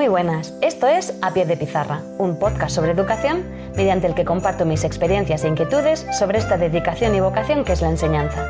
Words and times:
Muy 0.00 0.08
buenas, 0.08 0.54
esto 0.62 0.86
es 0.86 1.12
A 1.20 1.34
Pie 1.34 1.44
de 1.44 1.58
Pizarra, 1.58 2.00
un 2.16 2.38
podcast 2.38 2.74
sobre 2.74 2.92
educación 2.92 3.44
mediante 3.76 4.06
el 4.06 4.14
que 4.14 4.24
comparto 4.24 4.64
mis 4.64 4.82
experiencias 4.82 5.44
e 5.44 5.48
inquietudes 5.48 6.06
sobre 6.18 6.38
esta 6.38 6.56
dedicación 6.56 7.14
y 7.14 7.20
vocación 7.20 7.66
que 7.66 7.74
es 7.74 7.82
la 7.82 7.90
enseñanza. 7.90 8.48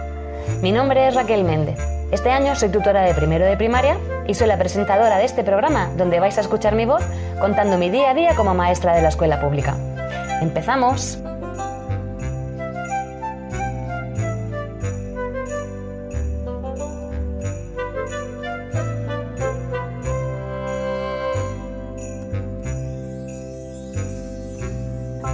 Mi 0.63 0.71
nombre 0.71 1.09
es 1.09 1.17
Raquel 1.17 1.43
Méndez. 1.43 1.77
Este 2.13 2.31
año 2.31 2.55
soy 2.55 2.69
tutora 2.69 3.03
de 3.03 3.15
primero 3.15 3.45
de 3.45 3.57
primaria 3.57 3.99
y 4.29 4.35
soy 4.35 4.47
la 4.47 4.59
presentadora 4.59 5.19
de 5.19 5.25
este 5.25 5.43
programa 5.43 5.91
donde 5.97 6.21
vais 6.21 6.39
a 6.39 6.43
escuchar 6.43 6.77
mi 6.77 6.87
voz 6.87 7.03
contando 7.41 7.79
mi 7.79 7.91
día 7.91 8.11
a 8.11 8.15
día 8.15 8.37
como 8.37 8.55
maestra 8.55 8.95
de 8.95 9.03
la 9.03 9.09
escuela 9.09 9.41
pública. 9.41 9.75
¡Empezamos! 10.43 11.19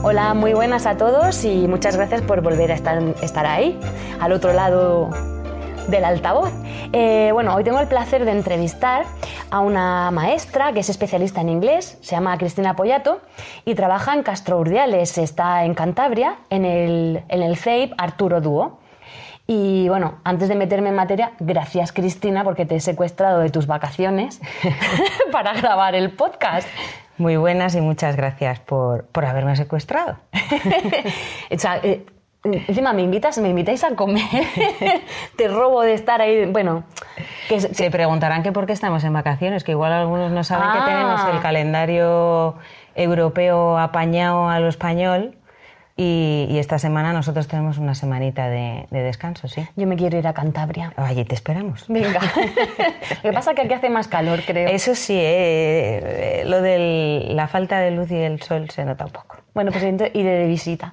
Hola, 0.02 0.34
muy 0.34 0.52
buenas 0.52 0.86
a 0.86 0.96
todos 0.96 1.44
y 1.44 1.66
muchas 1.66 1.96
gracias 1.96 2.22
por 2.22 2.40
volver 2.40 2.70
a 2.70 2.74
estar, 2.74 3.46
ahí, 3.46 3.78
al 4.20 4.32
otro 4.32 4.52
lado 4.52 5.10
del 5.88 6.04
altavoz. 6.04 6.52
Eh, 6.92 7.30
bueno, 7.32 7.54
hoy 7.54 7.64
tengo 7.64 7.80
el 7.80 7.88
placer 7.88 8.24
de 8.24 8.30
entrevistar 8.30 9.04
a 9.50 9.60
una 9.60 10.10
maestra 10.10 10.72
que 10.72 10.80
es 10.80 10.88
especialista 10.88 11.40
en 11.40 11.48
inglés, 11.48 11.98
se 12.00 12.14
llama 12.14 12.38
Cristina 12.38 12.76
Pollato 12.76 13.20
y 13.64 13.74
trabaja 13.74 14.14
en 14.14 14.22
Castro 14.22 14.58
Urdiales, 14.58 15.18
está 15.18 15.64
en 15.64 15.74
Cantabria, 15.74 16.36
en 16.50 16.64
el, 16.64 17.22
en 17.28 17.42
el 17.42 17.56
CEIP 17.56 17.92
Arturo 17.98 18.40
Dúo. 18.40 18.78
Y 19.48 19.88
bueno, 19.88 20.18
antes 20.24 20.48
de 20.48 20.56
meterme 20.56 20.88
en 20.88 20.96
materia, 20.96 21.32
gracias 21.38 21.92
Cristina 21.92 22.42
porque 22.42 22.66
te 22.66 22.76
he 22.76 22.80
secuestrado 22.80 23.40
de 23.40 23.50
tus 23.50 23.66
vacaciones 23.66 24.40
para 25.32 25.52
grabar 25.54 25.94
el 25.94 26.10
podcast. 26.12 26.68
Muy 27.18 27.36
buenas 27.36 27.74
y 27.74 27.80
muchas 27.80 28.16
gracias 28.16 28.60
por, 28.60 29.04
por 29.06 29.24
haberme 29.24 29.56
secuestrado. 29.56 30.16
O 31.50 31.58
sea, 31.58 31.78
eh, 31.82 32.04
encima 32.44 32.92
me 32.92 33.02
invitas, 33.02 33.38
me 33.38 33.48
invitáis 33.48 33.82
a 33.84 33.94
comer, 33.94 34.22
te 35.36 35.48
robo 35.48 35.82
de 35.82 35.94
estar 35.94 36.20
ahí, 36.20 36.46
bueno, 36.46 36.84
que, 37.48 37.60
Se 37.60 37.90
preguntarán 37.90 38.42
que 38.42 38.52
por 38.52 38.66
qué 38.66 38.72
estamos 38.72 39.04
en 39.04 39.12
vacaciones, 39.12 39.64
que 39.64 39.72
igual 39.72 39.92
algunos 39.92 40.30
no 40.32 40.44
saben 40.44 40.68
Ah. 40.68 40.72
que 40.74 40.90
tenemos 40.90 41.34
el 41.34 41.40
calendario 41.40 42.56
europeo 42.94 43.78
apañado 43.78 44.48
a 44.48 44.58
lo 44.60 44.68
español 44.68 45.36
y, 45.96 46.46
y 46.50 46.58
esta 46.58 46.78
semana 46.78 47.12
nosotros 47.12 47.48
tenemos 47.48 47.78
una 47.78 47.94
semanita 47.94 48.48
de, 48.48 48.86
de 48.90 49.02
descanso, 49.02 49.48
sí. 49.48 49.66
yo 49.76 49.86
me 49.86 49.96
quiero 49.96 50.18
ir 50.18 50.26
a 50.26 50.34
Cantabria. 50.34 50.92
Allí 50.96 51.24
te 51.24 51.34
esperamos. 51.34 51.86
Venga. 51.88 52.20
Lo 53.22 53.30
que 53.30 53.32
pasa 53.32 53.52
es 53.52 53.56
que 53.56 53.62
aquí 53.62 53.72
hace 53.72 53.88
más 53.88 54.06
calor, 54.06 54.40
creo. 54.46 54.68
Eso 54.68 54.94
sí, 54.94 55.14
eh, 55.14 56.40
eh, 56.40 56.42
lo 56.46 56.60
de 56.60 57.28
la 57.30 57.48
falta 57.48 57.78
de 57.78 57.92
luz 57.92 58.10
y 58.10 58.16
el 58.16 58.42
sol 58.42 58.68
se 58.70 58.84
nota 58.84 59.06
un 59.06 59.12
poco. 59.12 59.36
Bueno, 59.54 59.72
pues 59.72 59.82
iré 59.84 60.38
de 60.38 60.46
visita. 60.46 60.92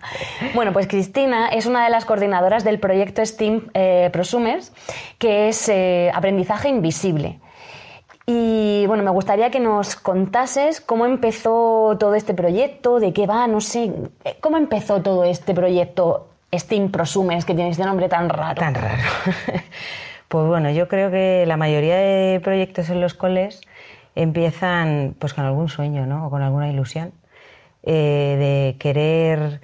Bueno, 0.56 0.72
pues 0.72 0.88
Cristina 0.88 1.50
es 1.50 1.66
una 1.66 1.84
de 1.84 1.90
las 1.90 2.06
coordinadoras 2.06 2.64
del 2.64 2.80
proyecto 2.80 3.26
STEAM 3.26 3.68
eh, 3.74 4.10
Prosumers, 4.14 4.72
que 5.18 5.50
es 5.50 5.68
eh, 5.68 6.10
aprendizaje 6.14 6.70
invisible. 6.70 7.40
Y 8.26 8.86
bueno, 8.88 9.04
me 9.04 9.12
gustaría 9.12 9.50
que 9.50 9.60
nos 9.60 9.96
contases 9.96 10.80
cómo 10.80 11.06
empezó 11.06 11.98
todo 12.00 12.16
este 12.16 12.34
proyecto, 12.34 13.00
de 13.00 13.12
qué 13.12 13.28
va, 13.28 13.48
no 13.48 13.60
sé, 13.60 13.92
eh, 14.24 14.38
cómo 14.40 14.58
empezó 14.58 15.02
todo 15.02 15.26
este 15.26 15.54
proyecto 15.54 16.30
STEAM 16.58 16.90
Prosumers, 16.90 17.44
que 17.44 17.54
tiene 17.54 17.72
este 17.72 17.84
nombre 17.84 18.08
tan 18.08 18.30
raro. 18.30 18.56
Tan 18.56 18.76
raro. 18.76 19.02
pues 20.30 20.48
bueno, 20.48 20.70
yo 20.72 20.88
creo 20.88 21.12
que 21.12 21.46
la 21.46 21.58
mayoría 21.58 21.98
de 21.98 22.40
proyectos 22.42 22.90
en 22.90 23.02
los 23.02 23.14
coles 23.14 23.62
empiezan 24.16 25.16
pues 25.20 25.34
con 25.34 25.44
algún 25.44 25.68
sueño, 25.68 26.06
¿no? 26.06 26.28
O 26.28 26.30
con 26.30 26.42
alguna 26.42 26.70
ilusión 26.70 27.12
eh, 27.84 28.38
de 28.40 28.78
querer 28.80 29.60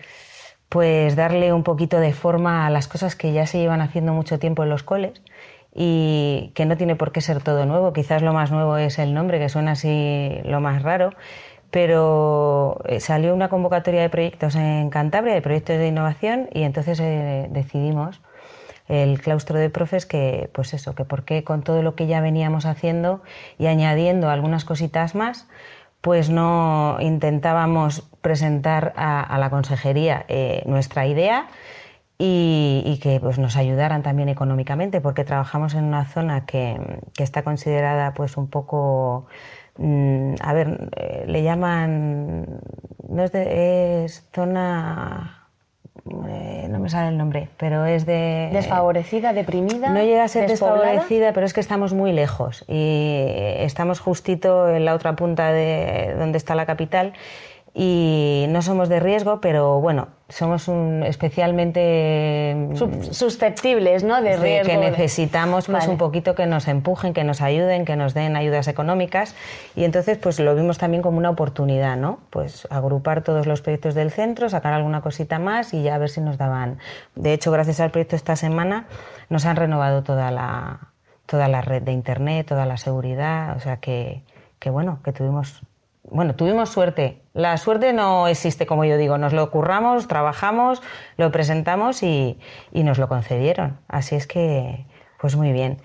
pues 0.68 1.16
darle 1.16 1.53
un 1.53 1.64
poquito 1.64 2.00
de 2.00 2.14
forma 2.14 2.68
a 2.68 2.69
las 2.69 2.88
cosas 2.88 3.16
que 3.16 3.31
ya 3.31 3.48
se 3.48 3.59
llevan 3.59 3.81
haciendo 3.81 4.14
mucho 4.14 4.38
tiempo 4.38 4.64
en 4.64 4.69
los 4.69 4.84
coles 4.84 5.22
y 5.81 6.51
que 6.56 6.66
no 6.66 6.75
tiene 6.75 6.97
por 6.97 7.13
qué 7.13 7.22
ser 7.22 7.41
todo 7.41 7.66
nuevo. 7.66 7.94
Quizás 7.94 8.22
lo 8.22 8.34
más 8.34 8.51
nuevo 8.51 8.75
es 8.75 9.00
el 9.00 9.13
nombre, 9.13 9.40
que 9.40 9.47
suena 9.47 9.72
así 9.72 10.41
lo 10.44 10.59
más 10.59 10.84
raro, 10.84 11.12
pero 11.72 12.81
eh, 12.85 13.00
salió 13.00 13.34
una 13.34 13.47
convocatoria 13.47 14.01
de 14.01 14.09
proyectos 14.09 14.56
en 14.56 14.89
Cantabria, 14.89 15.34
de 15.34 15.41
proyectos 15.41 15.78
de 15.78 15.88
innovación, 15.88 16.50
y 16.53 16.63
entonces 16.63 17.00
eh, 17.00 17.47
decidimos 17.51 18.19
el 18.89 19.22
claustro 19.22 19.57
de 19.57 19.69
profes 19.69 20.06
que, 20.06 20.50
pues 20.51 20.73
eso, 20.73 20.95
que 20.95 21.06
por 21.06 21.23
qué 21.23 21.45
con 21.45 21.63
todo 21.63 21.81
lo 21.81 21.95
que 21.95 22.07
ya 22.07 22.19
veníamos 22.19 22.66
haciendo 22.66 23.22
y 23.57 23.68
añadiendo 23.68 24.29
algunas 24.29 24.66
cositas 24.66 25.16
más, 25.16 25.47
pues 26.01 26.29
no 26.29 26.97
intentábamos 27.00 28.06
presentar 28.19 28.91
a, 28.97 29.38
la 29.38 29.50
consejería 29.50 30.25
eh, 30.28 30.62
nuestra 30.66 31.07
idea 31.07 31.47
y, 32.22 32.84
y 32.85 32.97
que 33.00 33.22
pues, 33.22 33.40
nos 33.40 33.56
ayudaran 33.56 34.03
también 34.03 34.28
económicamente, 34.28 35.00
porque 35.00 35.24
trabajamos 35.24 35.74
en 35.74 35.85
una 35.85 36.03
zona 36.06 36.46
que, 36.46 36.78
que 37.16 37.24
está 37.24 37.44
considerada 37.44 38.13
pues 38.13 38.35
un 38.35 38.47
poco, 38.47 39.28
mm, 39.78 40.34
a 40.41 40.53
ver, 40.53 40.90
eh, 40.97 41.24
le 41.28 41.44
llaman, 41.44 42.59
no 43.07 43.24
es, 43.24 43.31
de, 43.31 44.03
es 44.03 44.28
zona, 44.35 45.47
eh, 46.28 46.68
no 46.69 46.80
me 46.80 46.90
sale 46.90 47.07
el 47.07 47.18
nombre, 47.18 47.47
pero 47.56 47.85
es 47.85 48.06
de... 48.06 48.50
Desfavorecida, 48.51 49.31
deprimida. 49.31 49.90
No 49.90 50.01
llega 50.01 50.25
a 50.25 50.28
ser 50.28 50.50
desfavorecida, 50.50 51.31
pero 51.31 51.46
es 51.46 51.53
que 51.53 51.62
estamos 51.62 51.94
muy 51.94 52.12
lejos 52.12 52.66
y 52.68 53.24
estamos 53.59 54.01
justito 54.01 54.69
en 54.69 54.84
la 54.84 54.94
otra 54.94 55.16
punta 55.16 55.53
de 55.53 56.16
donde 56.19 56.38
está 56.38 56.53
la 56.53 56.66
capital 56.66 57.13
y 57.74 58.46
no 58.50 58.62
somos 58.62 58.90
de 58.90 59.00
riesgo, 59.00 59.41
pero 59.41 59.80
bueno, 59.80 60.07
somos 60.28 60.68
un, 60.68 61.03
especialmente 61.03 62.68
Sub- 62.75 63.03
susceptibles, 63.13 64.03
¿no? 64.03 64.22
De 64.22 64.31
de 64.31 64.38
riesgo. 64.38 64.72
que 64.72 64.78
necesitamos 64.78 65.66
pues 65.68 65.80
Vale. 65.84 65.91
un 65.91 65.97
poquito 65.97 66.35
que 66.35 66.46
nos 66.46 66.68
empujen, 66.68 67.13
que 67.13 67.24
nos 67.24 67.41
ayuden, 67.41 67.85
que 67.85 67.96
nos 67.96 68.13
den 68.13 68.35
ayudas 68.35 68.68
económicas 68.68 69.35
y 69.75 69.84
entonces 69.84 70.18
pues 70.18 70.40
lo 70.40 70.56
vimos 70.56 70.78
también 70.78 71.02
como 71.03 71.18
una 71.18 71.30
oportunidad, 71.30 71.96
¿no? 71.97 72.19
Pues 72.30 72.68
agrupar 72.72 73.24
todos 73.24 73.46
los 73.47 73.62
proyectos 73.62 73.94
del 73.96 74.12
centro, 74.12 74.50
sacar 74.50 74.74
alguna 74.74 75.01
cosita 75.01 75.40
más 75.40 75.74
y 75.74 75.84
ya 75.84 75.96
a 75.96 75.97
ver 75.97 76.09
si 76.09 76.22
nos 76.22 76.38
daban. 76.38 76.80
De 77.16 77.34
hecho, 77.34 77.51
gracias 77.51 77.80
al 77.80 77.91
proyecto 77.91 78.16
esta 78.16 78.36
semana 78.36 78.88
nos 79.30 79.46
han 79.46 79.56
renovado 79.56 80.03
toda 80.03 80.31
la 80.31 80.80
toda 81.25 81.47
la 81.47 81.62
red 81.62 81.84
de 81.84 81.91
internet, 81.91 82.47
toda 82.47 82.66
la 82.66 82.78
seguridad, 82.78 83.56
o 83.56 83.59
sea 83.59 83.78
que 83.78 84.24
que 84.57 84.69
bueno, 84.72 85.00
que 85.03 85.13
tuvimos 85.13 85.62
bueno, 86.12 86.36
tuvimos 86.36 86.70
suerte. 86.70 87.22
La 87.34 87.58
suerte 87.58 87.94
no 87.94 88.28
existe, 88.28 88.66
como 88.66 88.86
yo 88.86 88.97
digo. 88.97 89.18
Nos 89.18 89.34
lo 89.34 89.50
curramos, 89.52 90.08
trabajamos, 90.08 90.81
lo 91.18 91.31
presentamos 91.31 92.03
y, 92.03 92.40
y 92.72 92.84
nos 92.84 92.97
lo 92.97 93.08
concedieron. 93.08 93.80
Así 93.88 94.16
es 94.16 94.28
que, 94.28 94.86
pues 95.19 95.36
muy 95.36 95.52
bien. 95.52 95.81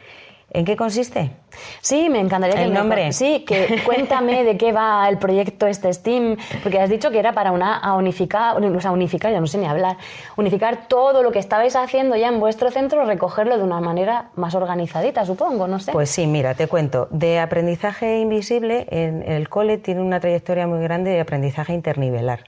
¿En 0.54 0.65
qué 0.65 0.76
consiste? 0.76 1.32
Sí, 1.81 2.09
me 2.09 2.20
encantaría 2.20 2.54
que 2.54 2.62
El 2.62 2.72
nombre. 2.72 3.12
Sí, 3.12 3.44
que 3.44 3.81
cuéntame 3.84 4.44
de 4.44 4.56
qué 4.56 4.70
va 4.70 5.09
el 5.09 5.19
proyecto 5.19 5.66
este 5.66 5.92
Steam, 5.92 6.37
porque 6.62 6.78
has 6.78 6.88
dicho 6.88 7.10
que 7.10 7.19
era 7.19 7.32
para 7.32 7.50
una 7.50 7.76
a 7.76 7.94
unificar, 7.94 8.56
o 8.56 8.81
sea, 8.81 8.92
unificar, 8.92 9.32
ya 9.32 9.41
no 9.41 9.48
sé 9.48 9.59
ni 9.59 9.66
hablar, 9.66 9.97
unificar 10.37 10.87
todo 10.87 11.25
lo 11.25 11.32
que 11.32 11.41
estabais 11.41 11.75
haciendo 11.75 12.15
ya 12.15 12.28
en 12.28 12.38
vuestro 12.38 12.70
centro, 12.70 13.04
recogerlo 13.04 13.59
de 13.59 13.65
una 13.65 13.80
manera 13.80 14.30
más 14.36 14.54
organizadita, 14.54 15.27
supongo, 15.27 15.66
no 15.66 15.80
sé. 15.80 15.91
Pues 15.91 16.09
sí, 16.09 16.28
mira, 16.28 16.54
te 16.54 16.68
cuento. 16.68 17.09
De 17.10 17.41
aprendizaje 17.41 18.21
invisible, 18.21 18.86
en 18.91 19.24
el 19.28 19.48
cole 19.48 19.78
tiene 19.78 20.03
una 20.03 20.21
trayectoria 20.21 20.68
muy 20.68 20.80
grande 20.80 21.10
de 21.10 21.21
aprendizaje 21.21 21.72
internivelar. 21.72 22.45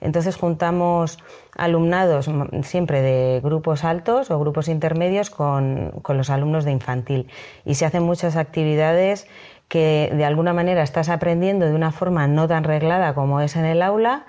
Entonces 0.00 0.36
juntamos 0.36 1.18
alumnados 1.56 2.30
siempre 2.62 3.00
de 3.00 3.40
grupos 3.42 3.84
altos 3.84 4.30
o 4.30 4.38
grupos 4.38 4.68
intermedios 4.68 5.30
con, 5.30 5.92
con 6.02 6.16
los 6.16 6.30
alumnos 6.30 6.64
de 6.64 6.72
infantil. 6.72 7.28
Y 7.64 7.76
se 7.76 7.86
hacen 7.86 8.02
muchas 8.02 8.36
actividades 8.36 9.26
que 9.68 10.12
de 10.14 10.24
alguna 10.24 10.52
manera 10.52 10.82
estás 10.82 11.08
aprendiendo 11.08 11.66
de 11.66 11.74
una 11.74 11.90
forma 11.90 12.28
no 12.28 12.46
tan 12.46 12.64
reglada 12.64 13.14
como 13.14 13.40
es 13.40 13.56
en 13.56 13.64
el 13.64 13.82
aula, 13.82 14.26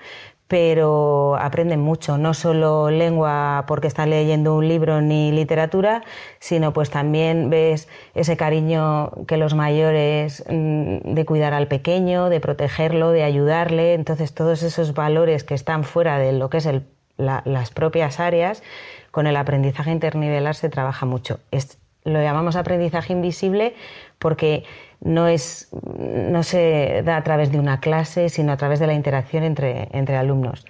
pero 0.48 1.36
aprenden 1.38 1.80
mucho, 1.80 2.18
no 2.18 2.34
solo 2.34 2.90
lengua 2.90 3.64
porque 3.68 3.86
están 3.86 4.10
leyendo 4.10 4.56
un 4.56 4.66
libro 4.66 5.00
ni 5.02 5.30
literatura, 5.30 6.02
sino 6.40 6.72
pues 6.72 6.90
también 6.90 7.50
ves 7.50 7.88
ese 8.14 8.36
cariño 8.36 9.12
que 9.26 9.36
los 9.36 9.54
mayores 9.54 10.44
mm, 10.48 11.14
de 11.14 11.24
cuidar 11.26 11.52
al 11.54 11.68
pequeño, 11.68 12.30
de 12.30 12.40
protegerlo, 12.40 13.10
de 13.10 13.22
ayudarle, 13.24 13.94
entonces 13.94 14.34
todos 14.34 14.62
esos 14.62 14.94
valores 14.94 15.44
que 15.44 15.54
están 15.54 15.84
fuera 15.84 16.18
de 16.18 16.32
lo 16.32 16.48
que 16.50 16.56
es 16.58 16.66
el 16.66 16.82
la- 17.18 17.42
las 17.44 17.70
propias 17.70 18.20
áreas, 18.20 18.62
con 19.10 19.26
el 19.26 19.36
aprendizaje 19.36 19.90
internivelar 19.90 20.54
se 20.54 20.68
trabaja 20.68 21.04
mucho. 21.04 21.40
Lo 22.04 22.22
llamamos 22.22 22.54
aprendizaje 22.56 23.12
invisible 23.12 23.74
porque 24.18 24.64
no, 25.00 25.28
es, 25.28 25.68
no 25.72 26.42
se 26.42 27.02
da 27.04 27.16
a 27.16 27.24
través 27.24 27.52
de 27.52 27.58
una 27.58 27.80
clase, 27.80 28.28
sino 28.28 28.52
a 28.52 28.56
través 28.56 28.80
de 28.80 28.86
la 28.86 28.94
interacción 28.94 29.44
entre, 29.44 29.88
entre 29.92 30.16
alumnos. 30.16 30.66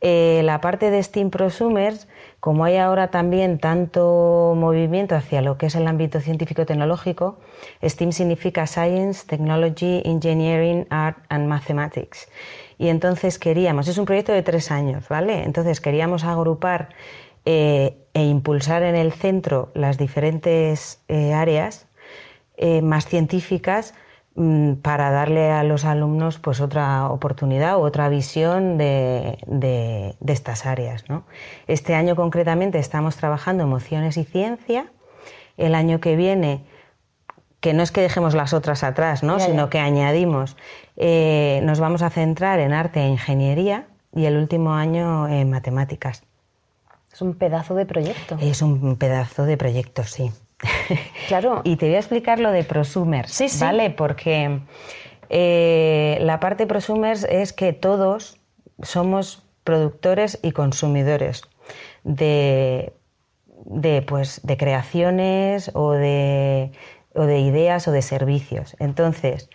Eh, 0.00 0.42
la 0.44 0.60
parte 0.60 0.92
de 0.92 1.02
STEAM 1.02 1.30
Prosumers, 1.30 2.06
como 2.38 2.64
hay 2.64 2.76
ahora 2.76 3.10
también 3.10 3.58
tanto 3.58 4.54
movimiento 4.56 5.16
hacia 5.16 5.42
lo 5.42 5.58
que 5.58 5.66
es 5.66 5.74
el 5.74 5.88
ámbito 5.88 6.20
científico-tecnológico, 6.20 7.40
STEAM 7.82 8.12
significa 8.12 8.66
Science, 8.68 9.26
Technology, 9.26 10.02
Engineering, 10.04 10.86
Art 10.90 11.18
and 11.30 11.48
Mathematics. 11.48 12.28
Y 12.78 12.88
entonces 12.88 13.40
queríamos, 13.40 13.88
es 13.88 13.98
un 13.98 14.04
proyecto 14.04 14.32
de 14.32 14.44
tres 14.44 14.70
años, 14.70 15.08
¿vale? 15.08 15.42
Entonces 15.42 15.80
queríamos 15.80 16.22
agrupar 16.22 16.90
eh, 17.44 17.96
e 18.14 18.24
impulsar 18.24 18.84
en 18.84 18.94
el 18.94 19.10
centro 19.10 19.72
las 19.74 19.98
diferentes 19.98 21.02
eh, 21.08 21.32
áreas 21.32 21.87
eh, 22.60 22.82
más 22.82 23.06
científicas 23.06 23.94
mm, 24.34 24.74
para 24.82 25.10
darle 25.10 25.50
a 25.50 25.62
los 25.64 25.84
alumnos 25.84 26.38
pues 26.38 26.60
otra 26.60 27.08
oportunidad 27.08 27.76
o 27.76 27.80
otra 27.80 28.08
visión 28.08 28.76
de, 28.78 29.38
de- 29.46 30.16
de 30.20 30.32
estas 30.32 30.66
áreas. 30.66 31.04
¿no? 31.08 31.24
Este 31.66 31.94
año 31.94 32.14
concretamente 32.16 32.78
estamos 32.78 33.16
trabajando 33.16 33.62
emociones 33.62 34.16
y 34.16 34.24
ciencia. 34.24 34.92
El 35.56 35.74
año 35.74 35.98
que 36.00 36.14
viene, 36.16 36.64
que 37.60 37.72
no 37.74 37.82
es 37.82 37.90
que 37.90 38.00
dejemos 38.00 38.34
las 38.34 38.52
otras 38.52 38.84
atrás, 38.84 39.22
¿no? 39.24 39.38
Ya, 39.38 39.46
ya. 39.46 39.50
sino 39.50 39.70
que 39.70 39.78
añadimos, 39.80 40.56
eh, 40.96 41.60
nos 41.64 41.80
vamos 41.80 42.02
a 42.02 42.10
centrar 42.10 42.60
en 42.60 42.72
arte 42.72 43.00
e 43.00 43.08
ingeniería 43.08 43.86
y 44.14 44.26
el 44.26 44.36
último 44.36 44.74
año 44.74 45.26
en 45.28 45.50
matemáticas. 45.50 46.22
Es 47.12 47.22
un 47.22 47.34
pedazo 47.34 47.74
de 47.74 47.86
proyecto. 47.86 48.36
Es 48.40 48.62
un 48.62 48.96
pedazo 48.96 49.44
de 49.44 49.56
proyecto, 49.56 50.04
sí. 50.04 50.30
Claro. 51.28 51.60
Y 51.64 51.76
te 51.76 51.86
voy 51.86 51.94
a 51.96 51.98
explicar 51.98 52.40
lo 52.40 52.50
de 52.50 52.64
prosumers, 52.64 53.32
Sí, 53.32 53.48
sí. 53.48 53.60
¿vale? 53.60 53.90
Porque 53.90 54.60
eh, 55.28 56.18
la 56.20 56.40
parte 56.40 56.66
prosumers 56.66 57.24
es 57.24 57.52
que 57.52 57.72
todos 57.72 58.40
somos 58.82 59.44
productores 59.64 60.38
y 60.42 60.52
consumidores 60.52 61.42
de, 62.04 62.92
de, 63.66 64.02
pues, 64.02 64.40
de 64.42 64.56
creaciones 64.56 65.70
o 65.74 65.92
de, 65.92 66.72
o 67.14 67.22
de 67.24 67.40
ideas 67.40 67.86
o 67.88 67.92
de 67.92 68.02
servicios. 68.02 68.74
Entonces, 68.78 69.50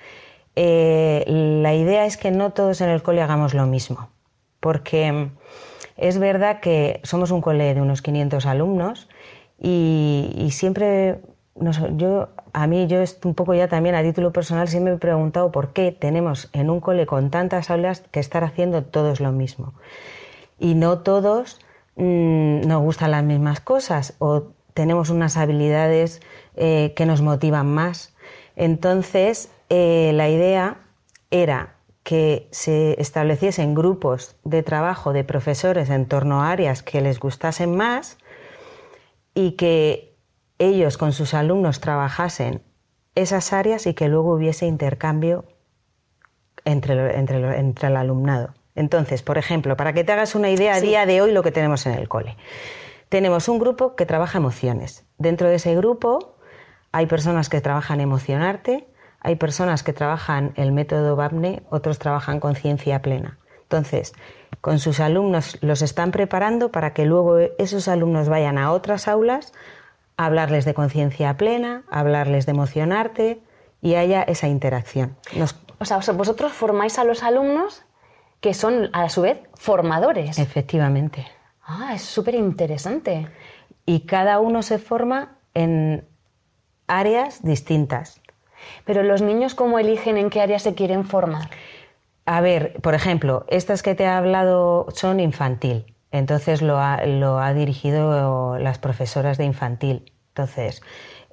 eh, 0.55 1.23
la 1.27 1.73
idea 1.73 2.05
es 2.05 2.17
que 2.17 2.29
no 2.29 2.51
todos 2.51 2.81
en 2.81 2.89
el 2.89 3.01
cole 3.01 3.21
hagamos 3.21 3.53
lo 3.55 3.65
mismo, 3.65 4.09
porque 4.59 5.29
es 5.97 6.19
verdad 6.19 6.59
que 6.59 6.99
somos 7.03 7.31
un 7.31 7.41
cole 7.41 7.73
de 7.73 7.81
unos 7.81 8.01
500 8.03 8.45
alumnos 8.45 9.09
y, 9.59 10.33
y 10.35 10.51
siempre, 10.51 11.21
yo, 11.95 12.29
a 12.53 12.67
mí, 12.67 12.87
yo 12.87 12.99
un 13.23 13.33
poco 13.33 13.53
ya 13.53 13.67
también 13.67 13.95
a 13.95 14.03
título 14.03 14.31
personal, 14.31 14.67
siempre 14.67 14.91
me 14.91 14.97
he 14.97 14.99
preguntado 14.99 15.51
por 15.51 15.73
qué 15.73 15.91
tenemos 15.91 16.49
en 16.53 16.69
un 16.69 16.79
cole 16.79 17.05
con 17.05 17.29
tantas 17.29 17.69
aulas 17.69 18.03
que 18.11 18.19
estar 18.19 18.43
haciendo 18.43 18.83
todos 18.83 19.19
lo 19.19 19.31
mismo. 19.31 19.73
Y 20.59 20.75
no 20.75 20.99
todos 20.99 21.59
mm, 21.95 22.61
nos 22.67 22.81
gustan 22.81 23.11
las 23.11 23.23
mismas 23.23 23.59
cosas 23.59 24.15
o 24.19 24.53
tenemos 24.73 25.09
unas 25.09 25.37
habilidades 25.37 26.21
eh, 26.55 26.93
que 26.95 27.05
nos 27.05 27.21
motivan 27.21 27.67
más. 27.67 28.15
Entonces, 28.55 29.51
eh, 29.69 30.11
la 30.13 30.29
idea 30.29 30.77
era 31.31 31.75
que 32.03 32.47
se 32.51 32.99
estableciesen 33.01 33.73
grupos 33.73 34.35
de 34.43 34.61
trabajo 34.61 35.13
de 35.13 35.23
profesores 35.23 35.89
en 35.89 36.05
torno 36.05 36.43
a 36.43 36.51
áreas 36.51 36.83
que 36.83 37.01
les 37.01 37.19
gustasen 37.19 37.75
más 37.75 38.17
y 39.33 39.51
que 39.51 40.17
ellos 40.59 40.97
con 40.97 41.13
sus 41.13 41.33
alumnos 41.33 41.79
trabajasen 41.79 42.61
esas 43.15 43.53
áreas 43.53 43.85
y 43.87 43.93
que 43.93 44.07
luego 44.07 44.33
hubiese 44.33 44.65
intercambio 44.65 45.45
entre, 46.65 47.17
entre 47.17 47.87
el 47.87 47.97
alumnado. 47.97 48.53
Entonces, 48.75 49.21
por 49.21 49.37
ejemplo, 49.37 49.77
para 49.77 49.93
que 49.93 50.03
te 50.03 50.11
hagas 50.11 50.35
una 50.35 50.49
idea 50.49 50.75
a 50.75 50.81
día 50.81 51.05
de 51.05 51.21
hoy 51.21 51.31
lo 51.31 51.43
que 51.43 51.51
tenemos 51.51 51.85
en 51.85 51.93
el 51.93 52.09
cole. 52.09 52.37
Tenemos 53.09 53.47
un 53.47 53.59
grupo 53.59 53.95
que 53.95 54.05
trabaja 54.05 54.39
emociones. 54.39 55.05
Dentro 55.17 55.47
de 55.47 55.55
ese 55.55 55.75
grupo 55.75 56.37
hay 56.91 57.05
personas 57.05 57.49
que 57.49 57.61
trabajan 57.61 58.01
emocionarte, 58.01 58.87
hay 59.19 59.35
personas 59.35 59.83
que 59.83 59.93
trabajan 59.93 60.53
el 60.55 60.71
método 60.71 61.15
BAPNE, 61.15 61.63
otros 61.69 61.99
trabajan 61.99 62.39
conciencia 62.39 63.01
plena. 63.01 63.37
Entonces, 63.61 64.13
con 64.63 64.79
sus 64.79 65.01
alumnos 65.01 65.57
los 65.59 65.81
están 65.81 66.11
preparando 66.11 66.71
para 66.71 66.93
que 66.93 67.03
luego 67.05 67.37
esos 67.37 67.89
alumnos 67.89 68.29
vayan 68.29 68.57
a 68.57 68.71
otras 68.71 69.09
aulas 69.09 69.51
a 70.15 70.25
hablarles 70.25 70.63
de 70.63 70.73
conciencia 70.73 71.35
plena, 71.35 71.83
a 71.91 71.99
hablarles 71.99 72.45
de 72.45 72.53
emocionarte 72.53 73.41
y 73.81 73.95
haya 73.95 74.23
esa 74.23 74.47
interacción. 74.47 75.17
Nos- 75.35 75.57
O 75.79 75.83
sea, 75.85 75.97
vosotros 76.13 76.53
formáis 76.53 76.97
a 76.97 77.03
los 77.03 77.23
alumnos 77.23 77.83
que 78.39 78.53
son 78.53 78.89
a 78.93 79.09
su 79.09 79.23
vez 79.23 79.41
formadores. 79.55 80.39
efectivamente. 80.39 81.27
Ah, 81.65 81.91
es 81.93 82.01
súper 82.03 82.35
interesante. 82.35 83.27
Y 83.85 84.05
cada 84.05 84.39
uno 84.39 84.61
se 84.63 84.77
forma 84.79 85.35
en 85.53 86.07
áreas 86.87 87.43
distintas. 87.43 88.21
Pero 88.85 89.03
los 89.03 89.21
niños, 89.21 89.55
¿cómo 89.55 89.77
eligen 89.77 90.15
en 90.15 90.29
qué 90.29 90.39
área 90.39 90.57
se 90.59 90.73
quieren 90.73 91.03
formar? 91.03 91.49
A 92.25 92.41
ver, 92.41 92.73
por 92.81 92.93
ejemplo, 92.95 93.45
estas 93.49 93.83
que 93.83 93.95
te 93.95 94.03
he 94.03 94.07
hablado 94.07 94.87
son 94.93 95.19
infantil. 95.19 95.93
Entonces 96.11 96.61
lo 96.61 96.77
ha, 96.79 97.05
lo 97.05 97.39
ha 97.39 97.53
dirigido 97.53 98.57
las 98.59 98.77
profesoras 98.79 99.37
de 99.37 99.45
infantil. 99.45 100.11
Entonces, 100.29 100.81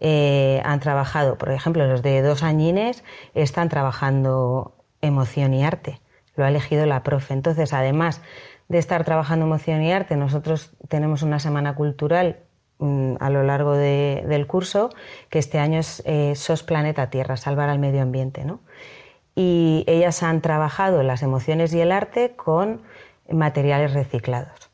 eh, 0.01 0.61
han 0.65 0.81
trabajado, 0.81 1.39
por 1.39 1.51
ejemplo, 1.53 1.87
los 1.87 2.03
de 2.03 2.23
dos 2.23 2.43
añines 2.43 3.05
están 3.35 3.69
trabajando 3.69 4.75
emoción 5.01 5.55
y 5.55 5.65
arte. 5.65 6.01
Lo 6.35 6.45
ha 6.45 6.49
elegido 6.49 6.87
la 6.87 7.03
profe. 7.03 7.35
Entonces, 7.35 7.73
además 7.73 8.21
de 8.69 8.79
estar 8.79 9.05
trabajando 9.05 9.47
emoción 9.47 9.83
y 9.83 9.93
arte, 9.93 10.17
nosotros 10.17 10.73
tenemos 10.89 11.23
una 11.23 11.39
semana 11.39 11.75
cultural 11.75 12.39
mm, 12.79 13.17
a 13.21 13.31
lo 13.31 13.43
largo 13.43 13.75
de- 13.75 14.25
del 14.27 14.47
curso, 14.47 14.91
que 15.29 15.39
este 15.39 15.59
año 15.59 15.79
es 15.81 16.03
eh, 16.07 16.33
SOS 16.35 16.63
Planeta 16.63 17.11
Tierra, 17.11 17.37
salvar 17.37 17.69
al 17.69 17.79
medio 17.79 18.01
ambiente. 18.03 18.45
¿no? 18.45 18.61
Y 19.41 19.85
ellas 19.87 20.23
han 20.23 20.43
trabajado 20.43 21.03
las 21.03 21.23
emociones 21.23 21.73
y 21.73 21.81
el 21.81 21.93
arte 21.93 22.35
con 22.37 22.83
materiales 23.31 23.95
reciclados. 23.95 24.71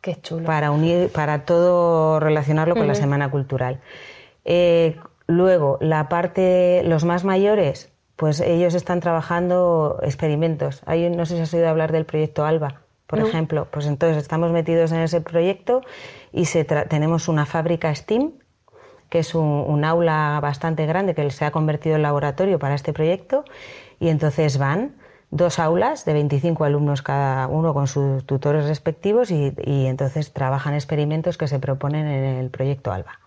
Qué 0.00 0.18
chulo. 0.18 0.46
para 0.46 0.70
unir 0.70 1.10
para 1.10 1.44
todo 1.44 2.18
relacionarlo 2.18 2.74
con 2.74 2.88
la 2.88 2.94
semana 2.94 3.30
cultural. 3.30 3.80
Eh, 4.46 4.96
luego 5.26 5.76
la 5.82 6.08
parte 6.08 6.82
los 6.86 7.04
más 7.04 7.24
mayores 7.24 7.92
pues 8.16 8.40
ellos 8.40 8.74
están 8.74 9.00
trabajando 9.00 10.00
experimentos. 10.02 10.82
Hay 10.86 11.10
no 11.10 11.26
sé 11.26 11.36
si 11.36 11.42
has 11.42 11.52
oído 11.52 11.68
hablar 11.68 11.92
del 11.92 12.06
proyecto 12.06 12.46
Alba 12.46 12.80
por 13.06 13.18
ejemplo. 13.18 13.68
Pues 13.70 13.84
entonces 13.84 14.16
estamos 14.16 14.52
metidos 14.52 14.90
en 14.90 15.00
ese 15.00 15.20
proyecto 15.20 15.82
y 16.32 16.46
se 16.46 16.64
tenemos 16.64 17.28
una 17.28 17.44
fábrica 17.44 17.94
STEAM 17.94 18.32
que 19.12 19.18
es 19.18 19.34
un, 19.34 19.84
aula 19.84 20.38
bastante 20.40 20.86
grande 20.86 21.14
que 21.14 21.30
se 21.30 21.44
ha 21.44 21.50
convertido 21.50 21.96
en 21.96 22.02
laboratorio 22.02 22.58
para 22.58 22.74
este 22.74 22.94
proyecto 22.94 23.44
y 24.00 24.08
entonces 24.08 24.56
van 24.56 24.96
dos 25.30 25.58
aulas 25.58 26.06
de 26.06 26.14
25 26.14 26.64
alumnos 26.64 27.02
cada 27.02 27.46
uno 27.46 27.74
con 27.74 27.88
sus 27.88 28.24
tutores 28.24 28.64
respectivos 28.64 29.30
y, 29.30 29.52
y 29.66 29.84
entonces 29.84 30.32
trabajan 30.32 30.72
experimentos 30.72 31.36
que 31.36 31.46
se 31.46 31.58
proponen 31.58 32.06
en 32.06 32.24
el 32.36 32.48
proyecto 32.48 32.90
ALBA. 32.90 33.20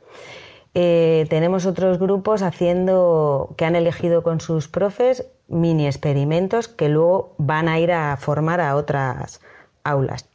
Eh, 0.74 1.28
tenemos 1.30 1.68
otros 1.68 2.00
grupos 2.00 2.42
haciendo 2.42 3.54
que 3.56 3.66
han 3.66 3.76
elegido 3.76 4.24
con 4.24 4.42
sus 4.42 4.68
profes 4.68 5.28
mini 5.48 5.86
experimentos 5.86 6.68
que 6.68 6.90
luego 6.90 7.36
van 7.38 7.68
a 7.68 7.80
ir 7.80 7.92
a 7.92 8.18
formar 8.18 8.60
a 8.60 8.76
otras 8.76 9.40
aulas. 9.84 10.28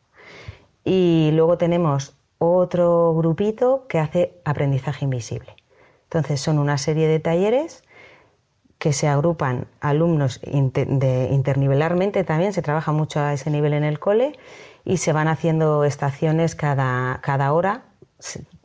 Y 0.84 1.30
luego 1.32 1.58
tenemos 1.58 2.14
otro 2.40 3.14
grupito 3.14 3.86
que 3.88 3.98
hace 3.98 4.40
aprendizaje 4.44 5.04
invisible. 5.04 5.54
Entonces 6.04 6.40
son 6.40 6.58
una 6.58 6.78
serie 6.78 7.06
de 7.06 7.20
talleres 7.20 7.84
que 8.78 8.94
se 8.94 9.06
agrupan 9.08 9.66
alumnos 9.80 10.40
de- 10.40 11.28
internivelarmente 11.30 12.24
también, 12.24 12.54
se 12.54 12.62
trabaja 12.62 12.92
mucho 12.92 13.20
a 13.20 13.34
ese 13.34 13.50
nivel 13.50 13.74
en 13.74 13.84
el 13.84 14.00
cole 14.00 14.38
y 14.86 14.96
se 14.96 15.12
van 15.12 15.28
haciendo 15.28 15.84
estaciones 15.84 16.54
cada, 16.54 17.20
cada 17.22 17.52
hora, 17.52 17.82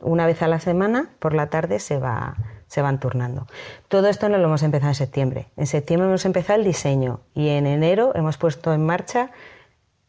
una 0.00 0.24
vez 0.26 0.40
a 0.40 0.48
la 0.48 0.58
semana, 0.58 1.10
por 1.18 1.34
la 1.34 1.50
tarde 1.50 1.78
se, 1.78 1.98
va, 1.98 2.36
se 2.66 2.80
van 2.80 2.98
turnando. 2.98 3.46
Todo 3.88 4.08
esto 4.08 4.30
no 4.30 4.38
lo 4.38 4.44
hemos 4.44 4.62
empezado 4.62 4.90
en 4.90 4.94
septiembre. 4.94 5.48
En 5.56 5.66
septiembre 5.66 6.08
hemos 6.08 6.24
empezado 6.24 6.58
el 6.58 6.64
diseño 6.64 7.20
y 7.34 7.48
en 7.50 7.66
enero 7.66 8.12
hemos 8.14 8.38
puesto 8.38 8.72
en 8.72 8.84
marcha 8.86 9.30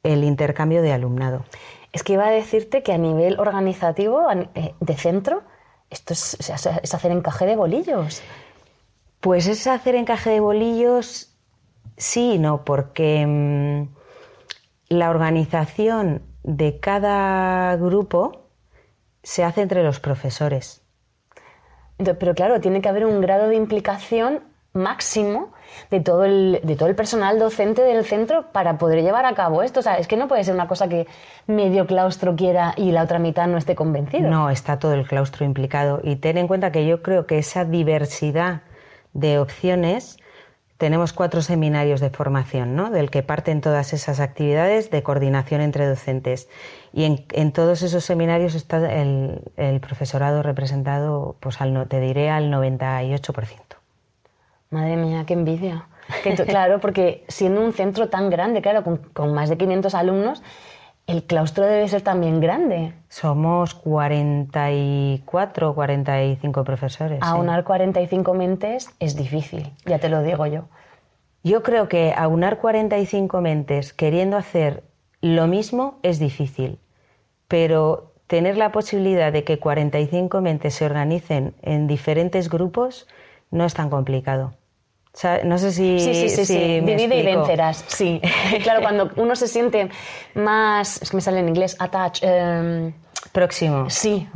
el 0.03 0.23
intercambio 0.23 0.81
de 0.81 0.93
alumnado. 0.93 1.43
Es 1.97 2.03
que 2.03 2.13
iba 2.13 2.27
a 2.27 2.29
decirte 2.29 2.83
que 2.83 2.93
a 2.93 2.99
nivel 2.99 3.39
organizativo, 3.39 4.27
eh, 4.53 4.75
de 4.79 4.93
centro, 4.93 5.41
esto 5.89 6.13
es, 6.13 6.37
es 6.39 6.93
hacer 6.93 7.11
encaje 7.11 7.47
de 7.47 7.55
bolillos. 7.55 8.21
Pues 9.19 9.47
es 9.47 9.65
hacer 9.65 9.95
encaje 9.95 10.29
de 10.29 10.39
bolillos, 10.39 11.35
sí 11.97 12.33
y 12.33 12.37
no, 12.37 12.63
porque 12.65 13.25
mm, 13.25 13.95
la 14.89 15.09
organización 15.09 16.21
de 16.43 16.79
cada 16.79 17.75
grupo 17.77 18.45
se 19.23 19.43
hace 19.43 19.63
entre 19.63 19.81
los 19.81 19.99
profesores. 19.99 20.83
Pero 21.97 22.35
claro, 22.35 22.61
tiene 22.61 22.79
que 22.79 22.89
haber 22.89 23.07
un 23.07 23.21
grado 23.21 23.49
de 23.49 23.55
implicación 23.55 24.43
máximo 24.73 25.49
de 25.91 25.99
todo, 25.99 26.25
el, 26.25 26.59
de 26.63 26.75
todo 26.75 26.87
el 26.89 26.95
personal 26.95 27.39
docente 27.39 27.81
del 27.83 28.05
centro 28.05 28.45
para 28.51 28.77
poder 28.77 29.01
llevar 29.03 29.25
a 29.25 29.33
cabo 29.33 29.63
esto. 29.63 29.79
O 29.79 29.83
sea, 29.83 29.97
es 29.97 30.07
que 30.07 30.17
no 30.17 30.27
puede 30.27 30.43
ser 30.43 30.53
una 30.53 30.67
cosa 30.67 30.87
que 30.87 31.07
medio 31.47 31.87
claustro 31.87 32.35
quiera 32.35 32.73
y 32.77 32.91
la 32.91 33.03
otra 33.03 33.19
mitad 33.19 33.47
no 33.47 33.57
esté 33.57 33.75
convencido. 33.75 34.29
No, 34.29 34.49
está 34.49 34.79
todo 34.79 34.93
el 34.93 35.07
claustro 35.07 35.45
implicado. 35.45 35.99
Y 36.03 36.17
ten 36.17 36.37
en 36.37 36.47
cuenta 36.47 36.71
que 36.71 36.85
yo 36.85 37.01
creo 37.01 37.25
que 37.25 37.37
esa 37.37 37.65
diversidad 37.65 38.61
de 39.13 39.39
opciones, 39.39 40.17
tenemos 40.77 41.11
cuatro 41.11 41.41
seminarios 41.41 41.99
de 42.01 42.11
formación, 42.11 42.75
¿no? 42.75 42.91
Del 42.91 43.09
que 43.09 43.23
parten 43.23 43.61
todas 43.61 43.93
esas 43.93 44.19
actividades 44.19 44.91
de 44.91 45.01
coordinación 45.01 45.61
entre 45.61 45.87
docentes. 45.87 46.49
Y 46.93 47.05
en, 47.31 47.51
todos 47.51 47.81
esos 47.81 48.05
seminarios 48.05 48.53
está 48.53 48.77
el, 48.93 49.41
el 49.57 49.79
profesorado 49.79 50.43
representado, 50.43 51.35
pues 51.39 51.61
al, 51.61 51.73
no- 51.73 51.87
te 51.87 51.99
diré, 51.99 52.29
al 52.29 52.51
98%. 52.51 53.76
Madre 54.69 54.97
mía, 54.97 55.23
qué 55.25 55.33
envidia. 55.33 55.87
Que 56.23 56.33
claro, 56.35 56.79
porque 56.79 57.25
siendo 57.27 57.61
un 57.61 57.73
centro 57.73 58.09
tan 58.09 58.29
grande, 58.29 58.61
claro, 58.61 58.83
con, 58.83 58.97
con 58.97 59.33
más 59.33 59.49
de 59.49 59.57
500 59.57 59.93
alumnos, 59.93 60.41
el 61.07 61.23
claustro 61.23 61.65
debe 61.65 61.87
ser 61.87 62.01
también 62.01 62.41
grande. 62.41 62.93
Somos 63.07 63.73
44 63.73 65.69
o 65.69 65.75
45 65.75 66.63
profesores. 66.65 67.19
sí. 67.21 67.25
Aunar 67.25 67.63
45 67.63 68.33
mentes 68.33 68.89
es 68.99 69.15
difícil, 69.15 69.71
ya 69.85 69.99
te 69.99 70.09
lo 70.09 70.21
digo 70.21 70.45
yo. 70.45 70.65
Yo 71.43 71.63
creo 71.63 71.87
que 71.87 72.13
aunar 72.15 72.57
45 72.57 73.39
mentes 73.39 73.93
queriendo 73.93 74.35
hacer 74.35 74.83
lo 75.21 75.47
mismo 75.47 75.97
es 76.03 76.19
difícil, 76.19 76.77
pero 77.47 78.11
tener 78.27 78.57
la 78.57 78.73
posibilidad 78.73 79.31
de 79.31 79.45
que 79.45 79.59
45 79.59 80.41
mentes 80.41 80.75
se 80.75 80.85
organicen 80.85 81.55
en 81.61 81.87
diferentes 81.87 82.49
grupos 82.49 83.07
no 83.49 83.63
es 83.63 83.73
tan 83.73 83.89
complicado. 83.89 84.53
O 85.17 85.19
sea, 85.19 85.41
no 85.43 85.57
sé 85.57 85.71
si, 85.71 85.99
Sí, 85.99 86.13
sí, 86.13 86.29
sí, 86.29 86.45
si 86.45 86.45
sí. 86.45 86.79
Divide 86.81 87.19
y 87.21 87.23
vencerás, 87.25 87.83
sí. 87.87 88.21
claro, 88.61 88.81
cuando 88.83 89.09
uno 89.15 89.35
se 89.35 89.47
siente 89.47 89.89
más, 90.35 91.01
es 91.01 91.09
que 91.09 91.17
me 91.17 91.21
sale 91.21 91.39
en 91.39 91.49
inglés, 91.49 91.75
attach, 91.79 92.19
em, 92.21 92.93
Próximo. 93.31 93.89
sí, 93.89 94.29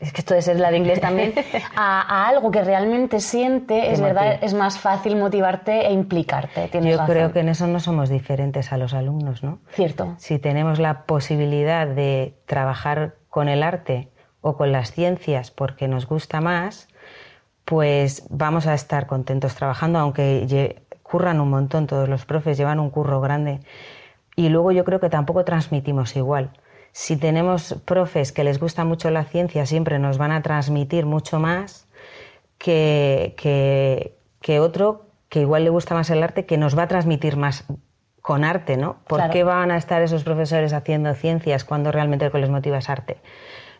es 0.00 0.12
que 0.12 0.20
esto 0.22 0.34
de 0.34 0.42
ser 0.42 0.58
la 0.58 0.72
de 0.72 0.78
inglés 0.78 1.00
también, 1.00 1.34
a, 1.76 2.00
a 2.02 2.28
algo 2.28 2.50
que 2.50 2.64
realmente 2.64 3.20
siente, 3.20 3.92
es 3.92 4.00
verdad, 4.00 4.40
es 4.42 4.54
más 4.54 4.76
fácil 4.76 5.14
motivarte 5.14 5.86
e 5.86 5.92
implicarte. 5.92 6.66
Tienes 6.66 6.90
Yo 6.94 6.98
razón. 6.98 7.14
creo 7.14 7.32
que 7.32 7.38
en 7.38 7.50
eso 7.50 7.68
no 7.68 7.78
somos 7.78 8.08
diferentes 8.08 8.72
a 8.72 8.76
los 8.76 8.92
alumnos, 8.92 9.44
¿no? 9.44 9.60
Cierto. 9.70 10.16
Si 10.18 10.40
tenemos 10.40 10.80
la 10.80 11.04
posibilidad 11.04 11.86
de 11.86 12.34
trabajar 12.46 13.14
con 13.30 13.48
el 13.48 13.62
arte 13.62 14.08
o 14.40 14.56
con 14.56 14.72
las 14.72 14.90
ciencias 14.90 15.52
porque 15.52 15.86
nos 15.86 16.06
gusta 16.08 16.40
más, 16.40 16.88
pues 17.64 18.26
vamos 18.30 18.66
a 18.66 18.74
estar 18.74 19.06
contentos 19.06 19.54
trabajando, 19.54 19.98
aunque 19.98 20.82
curran 21.02 21.40
un 21.40 21.50
montón, 21.50 21.86
todos 21.86 22.08
los 22.08 22.26
profes 22.26 22.56
llevan 22.58 22.80
un 22.80 22.90
curro 22.90 23.20
grande. 23.20 23.60
Y 24.36 24.48
luego 24.48 24.72
yo 24.72 24.84
creo 24.84 25.00
que 25.00 25.10
tampoco 25.10 25.44
transmitimos 25.44 26.16
igual. 26.16 26.50
Si 26.92 27.16
tenemos 27.16 27.76
profes 27.84 28.32
que 28.32 28.44
les 28.44 28.58
gusta 28.60 28.84
mucho 28.84 29.10
la 29.10 29.24
ciencia, 29.24 29.66
siempre 29.66 29.98
nos 29.98 30.18
van 30.18 30.32
a 30.32 30.42
transmitir 30.42 31.06
mucho 31.06 31.38
más 31.40 31.86
que, 32.58 33.34
que, 33.36 34.16
que 34.40 34.60
otro 34.60 35.06
que 35.28 35.40
igual 35.40 35.64
le 35.64 35.70
gusta 35.70 35.94
más 35.94 36.10
el 36.10 36.22
arte, 36.22 36.46
que 36.46 36.58
nos 36.58 36.78
va 36.78 36.84
a 36.84 36.88
transmitir 36.88 37.36
más 37.36 37.64
con 38.22 38.44
arte, 38.44 38.76
¿no? 38.76 38.98
¿Por 39.08 39.18
Claro. 39.18 39.32
qué 39.32 39.42
van 39.44 39.70
a 39.70 39.76
estar 39.76 40.00
esos 40.02 40.22
profesores 40.22 40.72
haciendo 40.72 41.12
ciencias 41.14 41.64
cuando 41.64 41.90
realmente 41.90 42.24
lo 42.24 42.30
que 42.32 42.38
les 42.38 42.50
motiva 42.50 42.78
es 42.78 42.88
arte? 42.88 43.18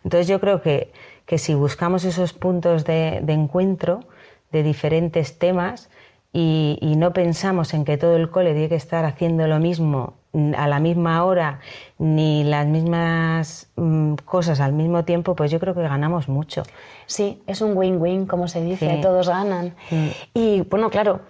Entonces 0.03 0.27
yo 0.27 0.41
creo 0.41 0.61
que, 0.61 0.93
que 1.27 1.39
si 1.39 1.55
buscamos 1.55 2.05
esos 2.05 2.33
puntos 2.33 2.85
de, 2.85 3.21
de 3.23 3.33
encuentro 3.33 4.01
de 4.53 4.63
diferentes 4.63 5.39
temas 5.39 5.89
y, 6.33 6.79
y 6.81 6.97
no 6.97 7.13
pensamos 7.13 7.75
en 7.75 7.85
que 7.85 7.97
todo 7.97 8.17
el 8.17 8.31
cole 8.31 8.53
tiene 8.53 8.69
que 8.69 8.75
estar 8.75 9.05
haciendo 9.05 9.47
lo 9.47 9.59
mismo 9.59 10.15
a 10.57 10.67
la 10.67 10.81
misma 10.81 11.25
hora 11.25 11.61
ni 11.97 12.43
las 12.43 12.67
mismas 12.67 13.69
mm, 13.77 14.15
cosas 14.25 14.59
al 14.59 14.73
mismo 14.73 15.05
tiempo, 15.05 15.37
pues 15.37 15.51
yo 15.53 15.61
creo 15.61 15.75
que 15.75 15.83
ganamos 15.83 16.29
mucho. 16.29 16.65
Sí, 17.07 17.41
es 17.47 17.61
un 17.61 17.77
win-win, 17.77 18.27
como 18.27 18.49
se 18.49 18.61
dice, 18.61 18.97
Sí. 18.97 19.01
todos 19.01 19.29
ganan. 19.29 19.77
Y 20.35 20.63
bueno, 20.63 20.91
claro, 20.91 21.21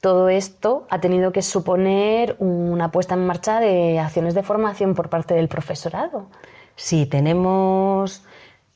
todo 0.00 0.28
esto 0.28 0.86
ha 0.90 1.00
tenido 1.00 1.30
que 1.30 1.42
suponer 1.42 2.34
una 2.40 2.90
puesta 2.90 3.14
en 3.14 3.26
marcha 3.26 3.60
de 3.60 4.00
acciones 4.00 4.34
de 4.34 4.42
formación 4.42 4.94
por 4.96 5.08
parte 5.08 5.34
del 5.34 5.46
profesorado. 5.48 6.26
Sí, 6.74 7.06
tenemos, 7.06 8.24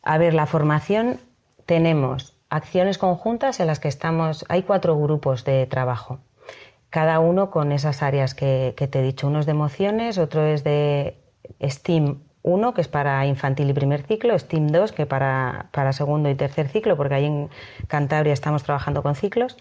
a 0.03 0.19
ver, 0.19 0.35
la 0.35 0.47
formación, 0.47 1.21
tenemos 1.67 2.37
acciones 2.51 2.99
conjuntas 2.99 3.61
en 3.61 3.67
las 3.67 3.81
que 3.81 3.89
estamos, 3.89 4.45
hay 4.49 4.63
cuatro 4.63 4.99
grupos 4.99 5.45
de 5.45 5.67
trabajo, 5.67 6.19
cada 6.91 7.21
uno 7.21 7.51
con 7.51 7.73
esas 7.73 8.03
áreas 8.03 8.35
que, 8.35 8.75
te 8.77 8.99
he 8.99 9.03
dicho, 9.03 9.27
uno 9.27 9.41
es 9.41 9.47
de 9.47 9.53
emociones, 9.53 10.19
otro 10.19 10.45
es 10.45 10.63
de 10.63 11.17
STEAM 11.67 12.19
1, 12.43 12.75
que 12.75 12.81
es 12.83 12.89
para 12.89 13.25
infantil 13.25 13.71
y 13.71 13.73
primer 13.73 14.03
ciclo, 14.03 14.39
STEAM 14.39 14.67
2, 14.67 14.93
que 14.93 15.07
para, 15.07 15.71
para 15.73 15.95
segundo 15.95 16.29
y 16.29 16.35
tercer 16.35 16.69
ciclo, 16.69 16.97
porque 16.97 17.15
ahí 17.15 17.25
en 17.25 17.49
Cantabria 17.87 18.35
estamos 18.35 18.65
trabajando 18.65 19.03
con 19.03 19.15
ciclos. 19.15 19.57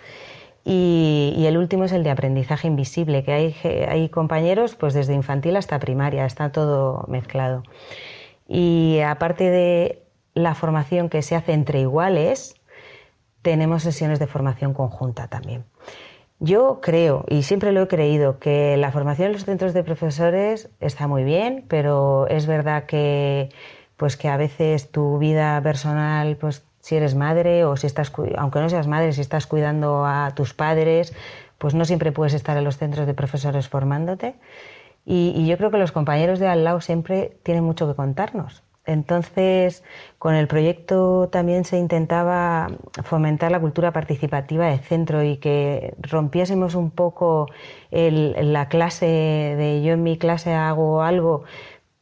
Y, 0.65 1.43
el 1.47 1.57
último 1.57 1.85
es 1.85 1.91
el 1.91 2.03
de 2.03 2.11
aprendizaje 2.11 2.67
invisible, 2.67 3.23
que 3.23 3.31
hay, 3.31 3.55
hay 3.87 4.09
compañeros 4.09 4.75
pues 4.75 4.93
desde 4.93 5.13
infantil 5.13 5.55
hasta 5.55 5.79
primaria, 5.79 6.25
está 6.25 6.51
todo 6.51 7.05
mezclado. 7.07 7.63
Y 8.47 8.99
aparte 8.99 9.49
de 9.49 10.03
la 10.33 10.55
formación 10.55 11.09
que 11.09 11.21
se 11.21 11.35
hace 11.35 11.53
entre 11.53 11.81
iguales, 11.81 12.55
tenemos 13.41 13.83
sesiones 13.83 14.19
de 14.19 14.27
formación 14.27 14.73
conjunta 14.73 15.27
también. 15.27 15.65
Yo 16.39 16.79
creo, 16.81 17.23
y 17.29 17.43
siempre 17.43 17.71
lo 17.71 17.83
he 17.83 17.87
creído, 17.87 18.39
que 18.39 18.75
la 18.77 18.91
formación 18.91 19.27
en 19.27 19.33
los 19.33 19.45
centros 19.45 19.73
de 19.73 19.83
profesores 19.83 20.69
está 20.79 21.07
muy 21.07 21.23
bien, 21.23 21.65
pero 21.67 22.25
es 22.29 22.47
verdad 22.47 22.85
que, 22.85 23.49
pues 23.95 24.17
que 24.17 24.27
a 24.27 24.37
veces 24.37 24.91
tu 24.91 25.19
vida 25.19 25.61
personal, 25.61 26.37
pues 26.37 26.63
si 26.79 26.95
eres 26.95 27.13
madre 27.13 27.63
o 27.63 27.77
si 27.77 27.85
estás, 27.85 28.11
aunque 28.37 28.59
no 28.59 28.69
seas 28.69 28.87
madre, 28.87 29.13
si 29.13 29.21
estás 29.21 29.45
cuidando 29.45 30.03
a 30.03 30.31
tus 30.35 30.55
padres, 30.55 31.13
pues 31.59 31.75
no 31.75 31.85
siempre 31.85 32.11
puedes 32.11 32.33
estar 32.33 32.57
en 32.57 32.63
los 32.63 32.77
centros 32.77 33.05
de 33.05 33.13
profesores 33.13 33.69
formándote. 33.69 34.33
Y, 35.05 35.33
y 35.35 35.45
yo 35.45 35.57
creo 35.57 35.69
que 35.69 35.77
los 35.77 35.91
compañeros 35.91 36.39
de 36.39 36.47
al 36.47 36.63
lado 36.63 36.81
siempre 36.81 37.37
tienen 37.43 37.63
mucho 37.63 37.87
que 37.87 37.95
contarnos. 37.95 38.63
Entonces, 38.85 39.83
con 40.17 40.33
el 40.33 40.47
proyecto 40.47 41.29
también 41.31 41.65
se 41.65 41.77
intentaba 41.77 42.71
fomentar 43.03 43.51
la 43.51 43.59
cultura 43.59 43.91
participativa 43.93 44.67
de 44.67 44.79
centro 44.79 45.23
y 45.23 45.37
que 45.37 45.93
rompiésemos 45.99 46.73
un 46.73 46.89
poco 46.89 47.47
la 47.91 48.69
clase 48.69 49.05
de 49.05 49.83
yo 49.83 49.93
en 49.93 50.03
mi 50.03 50.17
clase 50.17 50.53
hago 50.53 51.03
algo 51.03 51.43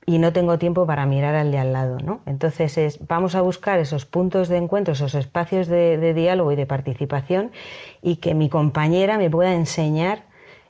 y 0.06 0.20
no 0.20 0.34
tengo 0.34 0.58
tiempo 0.58 0.88
para 0.88 1.06
mirar 1.06 1.36
al 1.36 1.52
de 1.52 1.60
al 1.60 1.74
lado. 1.74 1.98
¿no? 2.00 2.22
Entonces, 2.26 2.78
es, 2.78 3.06
vamos 3.08 3.36
a 3.36 3.42
buscar 3.42 3.80
esos 3.80 4.06
puntos 4.06 4.48
de 4.48 4.58
encuentro, 4.58 4.94
esos 4.94 5.16
espacios 5.16 5.68
de, 5.68 6.14
diálogo 6.14 6.52
y 6.54 6.56
de 6.56 6.66
participación 6.66 7.52
y 8.02 8.18
que 8.18 8.34
mi 8.34 8.50
compañera 8.50 9.18
me 9.18 9.30
pueda 9.30 9.54
enseñar 9.54 10.24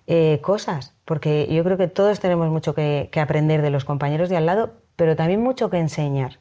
eh, 0.07 0.39
cosas, 0.41 0.95
porque 1.05 1.47
yo 1.51 1.63
creo 1.63 1.77
que 1.77 1.87
todos 1.87 2.19
tenemos 2.19 2.49
mucho 2.49 2.73
que 2.73 3.09
aprender 3.21 3.61
de 3.61 3.69
los 3.69 3.85
compañeros 3.85 4.27
de 4.29 4.37
al 4.37 4.47
lado, 4.47 4.73
pero 4.99 5.15
también 5.15 5.41
mucho 5.41 5.69
que 5.69 5.77
enseñar. 5.77 6.39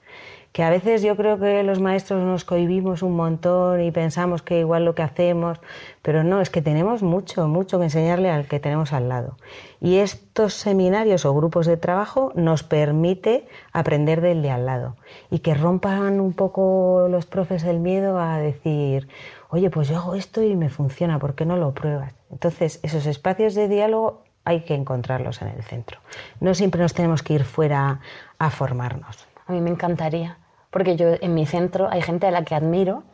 Que 0.50 0.64
a 0.64 0.70
veces 0.70 1.00
yo 1.02 1.16
creo 1.16 1.38
que 1.38 1.62
los 1.62 1.80
maestros 1.80 2.24
nos 2.24 2.44
cohibimos 2.44 3.04
un 3.04 3.14
montón 3.14 3.80
y 3.80 3.92
pensamos 3.92 4.42
que 4.42 4.58
igual 4.58 4.84
lo 4.84 4.96
que 4.96 5.02
hacemos, 5.02 5.60
pero 6.02 6.24
no, 6.24 6.40
es 6.40 6.50
que 6.50 6.60
tenemos 6.60 7.04
mucho, 7.04 7.46
mucho 7.46 7.78
que 7.78 7.84
enseñarle 7.84 8.30
al 8.30 8.48
que 8.48 8.58
tenemos 8.58 8.92
al 8.92 9.08
lado. 9.08 9.36
Y 9.80 9.98
estos 9.98 10.54
seminarios 10.54 11.24
o 11.24 11.32
grupos 11.34 11.66
de 11.66 11.76
trabajo 11.76 12.32
nos 12.34 12.64
permite 12.64 13.46
aprender 13.72 14.20
del 14.22 14.42
de 14.42 14.50
al 14.50 14.66
lado 14.66 14.96
y 15.30 15.38
que 15.38 15.54
rompan 15.54 16.18
un 16.18 16.32
poco 16.32 17.06
los 17.08 17.26
profes 17.26 17.62
el 17.62 17.78
miedo 17.78 18.18
a 18.18 18.38
decir, 18.38 19.06
oye, 19.50 19.70
pues 19.70 19.86
yo 19.86 19.98
hago 19.98 20.16
esto 20.16 20.42
y 20.42 20.56
me 20.56 20.68
funciona, 20.68 21.20
¿por 21.20 21.36
qué 21.36 21.44
no 21.44 21.56
lo 21.56 21.74
pruebas? 21.74 22.12
Entonces, 22.32 22.80
esos 22.82 23.06
espacios 23.06 23.54
de 23.54 23.68
diálogo 23.68 24.24
hay 24.48 24.60
que 24.62 24.74
encontrarlos 24.74 25.42
en 25.42 25.48
el 25.48 25.62
centro. 25.62 26.00
No 26.40 26.54
siempre 26.54 26.80
nos 26.80 26.94
tenemos 26.94 27.22
que 27.22 27.34
ir 27.34 27.44
fuera 27.44 28.00
a 28.38 28.50
formarnos. 28.50 29.26
A 29.46 29.52
mí 29.52 29.60
me 29.60 29.70
encantaría, 29.70 30.38
porque 30.70 30.96
yo 30.96 31.08
en 31.20 31.34
mi 31.34 31.46
centro 31.46 31.88
hay 31.90 32.02
gente 32.02 32.26
a 32.26 32.30
la 32.30 32.44
que 32.44 32.54
admiro 32.54 33.04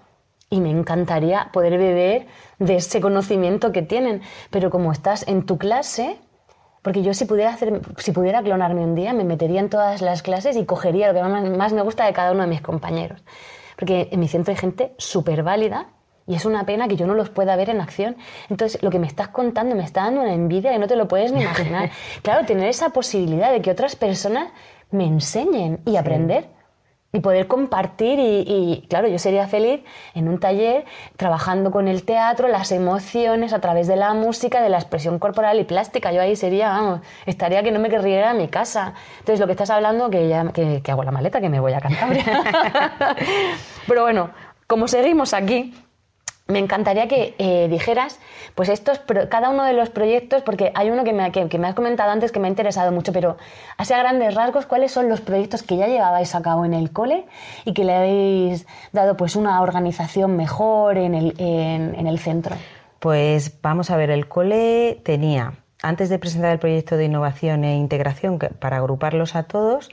y 0.50 0.60
me 0.60 0.70
encantaría 0.70 1.50
poder 1.52 1.78
beber 1.78 2.26
de 2.58 2.76
ese 2.76 3.00
conocimiento 3.00 3.72
que 3.72 3.82
tienen. 3.82 4.22
Pero 4.50 4.70
como 4.70 4.92
estás 4.92 5.26
en 5.26 5.46
tu 5.46 5.58
clase, 5.58 6.18
porque 6.82 7.02
yo 7.02 7.14
si 7.14 7.24
pudiera, 7.24 7.52
hacer, 7.52 7.80
si 7.98 8.12
pudiera 8.12 8.42
clonarme 8.42 8.82
un 8.82 8.94
día, 8.94 9.12
me 9.12 9.24
metería 9.24 9.60
en 9.60 9.70
todas 9.70 10.02
las 10.02 10.22
clases 10.22 10.56
y 10.56 10.64
cogería 10.66 11.12
lo 11.12 11.14
que 11.14 11.22
más, 11.22 11.56
más 11.56 11.72
me 11.72 11.82
gusta 11.82 12.04
de 12.04 12.12
cada 12.12 12.32
uno 12.32 12.42
de 12.42 12.48
mis 12.48 12.60
compañeros. 12.60 13.22
Porque 13.76 14.08
en 14.12 14.20
mi 14.20 14.28
centro 14.28 14.52
hay 14.52 14.58
gente 14.58 14.94
súper 14.98 15.42
válida 15.42 15.88
y 16.26 16.34
es 16.34 16.44
una 16.44 16.64
pena 16.64 16.88
que 16.88 16.96
yo 16.96 17.06
no 17.06 17.14
los 17.14 17.30
pueda 17.30 17.56
ver 17.56 17.70
en 17.70 17.80
acción. 17.80 18.16
Entonces, 18.48 18.82
lo 18.82 18.90
que 18.90 18.98
me 18.98 19.06
estás 19.06 19.28
contando 19.28 19.74
me 19.74 19.84
está 19.84 20.02
dando 20.02 20.22
una 20.22 20.32
envidia 20.32 20.72
que 20.72 20.78
no 20.78 20.86
te 20.86 20.96
lo 20.96 21.08
puedes 21.08 21.32
ni 21.32 21.40
imaginar. 21.42 21.90
claro, 22.22 22.46
tener 22.46 22.68
esa 22.68 22.90
posibilidad 22.90 23.50
de 23.50 23.60
que 23.60 23.70
otras 23.70 23.96
personas 23.96 24.52
me 24.94 25.06
enseñen 25.06 25.80
y 25.84 25.96
aprender 25.96 26.48
y 27.14 27.20
poder 27.20 27.46
compartir 27.46 28.18
y, 28.18 28.40
y, 28.44 28.86
claro, 28.88 29.06
yo 29.06 29.20
sería 29.20 29.46
feliz 29.46 29.82
en 30.14 30.28
un 30.28 30.40
taller 30.40 30.84
trabajando 31.16 31.70
con 31.70 31.86
el 31.86 32.02
teatro, 32.04 32.48
las 32.48 32.72
emociones 32.72 33.52
a 33.52 33.60
través 33.60 33.86
de 33.86 33.94
la 33.94 34.14
música, 34.14 34.60
de 34.60 34.68
la 34.68 34.78
expresión 34.78 35.20
corporal 35.20 35.60
y 35.60 35.64
plástica. 35.64 36.10
Yo 36.10 36.20
ahí 36.20 36.34
sería, 36.34 36.70
vamos, 36.70 37.00
estaría 37.24 37.62
que 37.62 37.70
no 37.70 37.78
me 37.78 37.88
querría 37.88 38.18
ir 38.18 38.24
a 38.24 38.34
mi 38.34 38.48
casa. 38.48 38.94
Entonces 39.20 39.38
lo 39.38 39.46
que 39.46 39.52
estás 39.52 39.70
hablando, 39.70 40.10
que 40.10 40.28
ya 40.28 40.50
que, 40.50 40.82
que 40.82 40.90
hago 40.90 41.04
la 41.04 41.12
maleta, 41.12 41.40
que 41.40 41.48
me 41.48 41.60
voy 41.60 41.72
a 41.72 41.80
Cantabria. 41.80 42.24
Pero 43.86 44.02
bueno, 44.02 44.30
como 44.66 44.88
seguimos 44.88 45.34
aquí, 45.34 45.72
me 46.46 46.58
encantaría 46.58 47.08
que 47.08 47.34
eh, 47.38 47.68
dijeras, 47.70 48.20
pues 48.54 48.68
estos, 48.68 49.00
cada 49.30 49.48
uno 49.48 49.64
de 49.64 49.72
los 49.72 49.88
proyectos, 49.88 50.42
porque 50.42 50.72
hay 50.74 50.90
uno 50.90 51.02
que 51.02 51.14
me, 51.14 51.24
has 51.24 51.74
comentado 51.74 52.10
antes 52.10 52.32
que 52.32 52.40
me 52.40 52.48
ha 52.48 52.50
interesado 52.50 52.92
mucho, 52.92 53.12
pero 53.12 53.38
así 53.78 53.94
a 53.94 53.98
grandes 53.98 54.34
rasgos, 54.34 54.66
¿cuáles 54.66 54.92
son 54.92 55.08
los 55.08 55.22
proyectos 55.22 55.62
que 55.62 55.78
ya 55.78 55.86
llevabais 55.86 56.34
a 56.34 56.42
cabo 56.42 56.66
en 56.66 56.74
el 56.74 56.92
cole 56.92 57.24
y 57.64 57.72
que 57.72 57.84
le 57.84 57.94
habéis 57.94 58.66
dado 58.92 59.16
pues 59.16 59.36
una 59.36 59.62
organización 59.62 60.36
mejor 60.36 60.98
en 60.98 61.14
el, 61.14 61.34
en, 61.38 62.06
el 62.06 62.18
centro? 62.18 62.56
Pues 62.98 63.58
vamos 63.62 63.90
a 63.90 63.96
ver, 63.96 64.10
el 64.10 64.28
cole 64.28 65.00
tenía, 65.02 65.54
antes 65.82 66.10
de 66.10 66.18
presentar 66.18 66.52
el 66.52 66.58
proyecto 66.58 66.98
de 66.98 67.06
innovación 67.06 67.64
e 67.64 67.76
integración, 67.76 68.38
para 68.38 68.76
agruparlos 68.76 69.34
a 69.34 69.44
todos, 69.44 69.88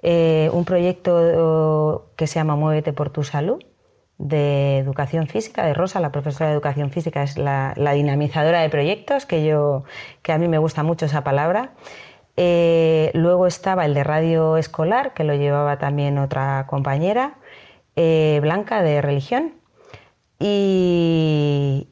eh, 0.00 0.48
un 0.54 0.64
proyecto 0.64 2.06
que 2.16 2.26
se 2.26 2.36
llama 2.36 2.56
Muévete 2.56 2.94
por 2.94 3.10
tu 3.10 3.22
salud, 3.22 3.62
de 4.18 4.78
educación 4.78 5.26
física, 5.26 5.66
de 5.66 5.74
Rosa, 5.74 6.00
la 6.00 6.12
profesora 6.12 6.46
de 6.46 6.54
educación 6.54 6.90
física, 6.90 7.22
es 7.22 7.36
la, 7.36 7.74
dinamizadora 7.76 8.60
de 8.60 8.70
proyectos, 8.70 9.26
que, 9.26 9.44
yo, 9.44 9.84
que 10.22 10.32
a 10.32 10.38
mí 10.38 10.48
me 10.48 10.58
gusta 10.58 10.82
mucho 10.82 11.06
esa 11.06 11.24
palabra. 11.24 11.72
Eh, 12.36 13.10
luego 13.14 13.46
estaba 13.46 13.84
el 13.84 13.94
de 13.94 14.04
radio 14.04 14.56
escolar, 14.56 15.14
que 15.14 15.24
lo 15.24 15.34
llevaba 15.34 15.78
también 15.78 16.18
otra 16.18 16.66
compañera, 16.68 17.38
eh, 17.96 18.38
Blanca, 18.42 18.82
de 18.82 19.02
religión. 19.02 19.54
Y, 20.38 21.88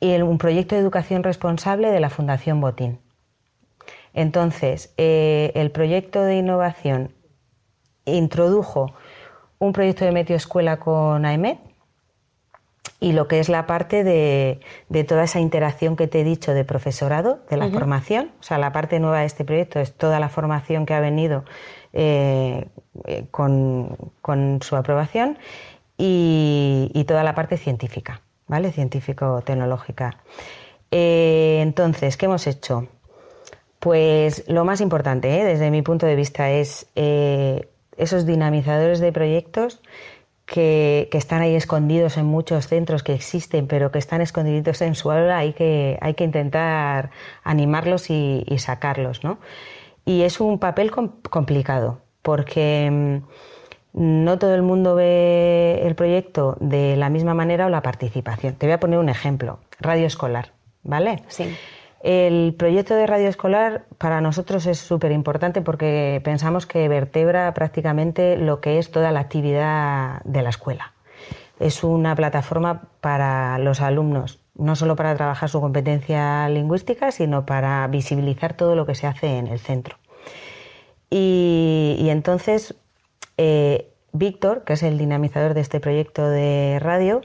y 0.00 0.20
un 0.22 0.38
proyecto 0.38 0.74
de 0.74 0.80
educación 0.80 1.22
responsable 1.22 1.90
de 1.90 2.00
la 2.00 2.10
Fundación 2.10 2.60
Botín. 2.60 3.00
Entonces, 4.12 4.94
eh, 4.96 5.52
el 5.54 5.70
proyecto 5.70 6.22
de 6.22 6.36
innovación 6.38 7.14
introdujo 8.06 8.94
un 9.58 9.72
proyecto 9.72 10.04
de 10.04 10.12
Meteo 10.12 10.36
Escuela 10.36 10.78
con 10.78 11.24
AEMET 11.24 11.58
y 12.98 13.12
lo 13.12 13.28
que 13.28 13.40
es 13.40 13.48
la 13.48 13.66
parte 13.66 14.04
de, 14.04 14.60
de 14.88 15.04
toda 15.04 15.24
esa 15.24 15.38
interacción 15.38 15.96
que 15.96 16.06
te 16.06 16.20
he 16.20 16.24
dicho 16.24 16.54
de 16.54 16.64
profesorado, 16.64 17.40
de 17.50 17.56
la 17.58 17.68
formación. 17.68 18.32
O 18.40 18.42
sea, 18.42 18.58
la 18.58 18.72
parte 18.72 19.00
nueva 19.00 19.20
de 19.20 19.26
este 19.26 19.44
proyecto 19.44 19.80
es 19.80 19.92
toda 19.92 20.18
la 20.18 20.28
formación 20.28 20.86
que 20.86 20.94
ha 20.94 21.00
venido 21.00 21.44
eh, 21.92 22.68
eh, 23.04 23.26
con, 23.30 23.96
con 24.22 24.60
su 24.62 24.76
aprobación 24.76 25.38
y, 25.98 26.90
y 26.94 27.04
toda 27.04 27.22
la 27.22 27.34
parte 27.34 27.58
científica, 27.58 28.22
¿vale? 28.46 28.72
Científico-tecnológica. 28.72 30.18
Eh, 30.90 31.60
entonces, 31.62 32.16
¿qué 32.16 32.26
hemos 32.26 32.46
hecho? 32.46 32.88
Pues 33.78 34.48
lo 34.48 34.64
más 34.64 34.80
importante, 34.80 35.38
¿eh? 35.38 35.44
desde 35.44 35.70
mi 35.70 35.82
punto 35.82 36.06
de 36.06 36.16
vista, 36.16 36.50
es 36.50 36.86
esos 37.96 38.26
dinamizadores 38.26 39.00
de 39.00 39.12
proyectos 39.12 39.80
que, 40.44 41.08
que 41.10 41.18
están 41.18 41.42
ahí 41.42 41.54
escondidos 41.54 42.16
en 42.16 42.26
muchos 42.26 42.68
centros 42.68 43.02
que 43.02 43.14
existen, 43.14 43.66
pero 43.66 43.90
que 43.90 43.98
están 43.98 44.20
escondiditos 44.20 44.80
en 44.82 44.94
su 44.94 45.10
aula, 45.10 45.38
hay 45.38 45.52
que, 45.54 45.98
hay 46.00 46.14
que 46.14 46.24
intentar 46.24 47.10
animarlos 47.42 48.10
y, 48.10 48.44
y 48.46 48.58
sacarlos. 48.58 49.24
¿no? 49.24 49.38
Y 50.04 50.22
es 50.22 50.40
un 50.40 50.58
papel 50.58 50.90
com- 50.92 51.10
complicado, 51.30 51.98
porque 52.22 52.88
mm, 52.90 54.24
no 54.24 54.38
todo 54.38 54.54
el 54.54 54.62
mundo 54.62 54.94
ve 54.94 55.80
el 55.82 55.94
proyecto 55.96 56.56
de 56.60 56.96
la 56.96 57.10
misma 57.10 57.34
manera 57.34 57.66
o 57.66 57.68
la 57.70 57.82
participación. 57.82 58.54
Te 58.54 58.66
voy 58.66 58.74
a 58.74 58.80
poner 58.80 58.98
un 58.98 59.08
ejemplo, 59.08 59.58
radio 59.80 60.06
escolar, 60.06 60.52
¿vale? 60.84 61.22
Sí. 61.28 61.56
El 62.06 62.54
proyecto 62.54 62.94
de 62.94 63.04
radio 63.04 63.26
escolar 63.26 63.86
para 63.98 64.20
nosotros 64.20 64.64
es 64.66 64.78
súper 64.78 65.10
importante 65.10 65.60
porque 65.60 66.20
pensamos 66.22 66.64
que 66.64 66.86
vertebra 66.86 67.52
prácticamente 67.52 68.36
lo 68.36 68.60
que 68.60 68.78
es 68.78 68.92
toda 68.92 69.10
la 69.10 69.18
actividad 69.18 70.22
de 70.22 70.42
la 70.42 70.50
escuela. 70.50 70.92
Es 71.58 71.82
una 71.82 72.14
plataforma 72.14 72.82
para 73.00 73.58
los 73.58 73.80
alumnos, 73.80 74.38
no 74.54 74.76
solo 74.76 74.94
para 74.94 75.16
trabajar 75.16 75.48
su 75.48 75.60
competencia 75.60 76.48
lingüística, 76.48 77.10
sino 77.10 77.44
para 77.44 77.84
visibilizar 77.88 78.54
todo 78.54 78.76
lo 78.76 78.86
que 78.86 78.94
se 78.94 79.08
hace 79.08 79.38
en 79.38 79.48
el 79.48 79.58
centro. 79.58 79.96
Y, 81.10 82.06
entonces, 82.08 82.76
eh, 83.36 83.90
Víctor, 84.12 84.62
que 84.62 84.74
es 84.74 84.84
el 84.84 84.96
dinamizador 84.96 85.54
de 85.54 85.60
este 85.60 85.80
proyecto 85.80 86.30
de 86.30 86.78
radio, 86.80 87.22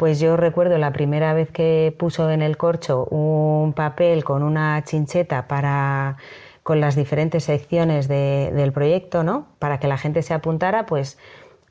pues 0.00 0.18
yo 0.18 0.34
recuerdo 0.38 0.78
la 0.78 0.92
primera 0.94 1.34
vez 1.34 1.50
que 1.50 1.94
puso 1.98 2.30
en 2.30 2.40
el 2.40 2.56
corcho 2.56 3.04
un 3.10 3.74
papel 3.74 4.24
con 4.24 4.42
una 4.42 4.82
chincheta 4.82 5.46
para 5.46 6.16
con 6.62 6.80
las 6.80 6.96
diferentes 6.96 7.44
secciones 7.44 8.08
de- 8.08 8.50
del 8.54 8.72
proyecto, 8.72 9.24
¿no? 9.24 9.48
Para 9.58 9.78
que 9.78 9.88
la 9.88 9.98
gente 9.98 10.22
se 10.22 10.32
apuntara, 10.32 10.86
pues, 10.86 11.18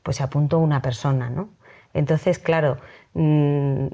pues 0.04 0.18
se 0.18 0.22
apuntó 0.22 0.58
una 0.60 0.80
persona, 0.80 1.28
¿no? 1.28 1.48
Entonces, 1.92 2.38
claro, 2.38 2.76
mm, 3.14 3.86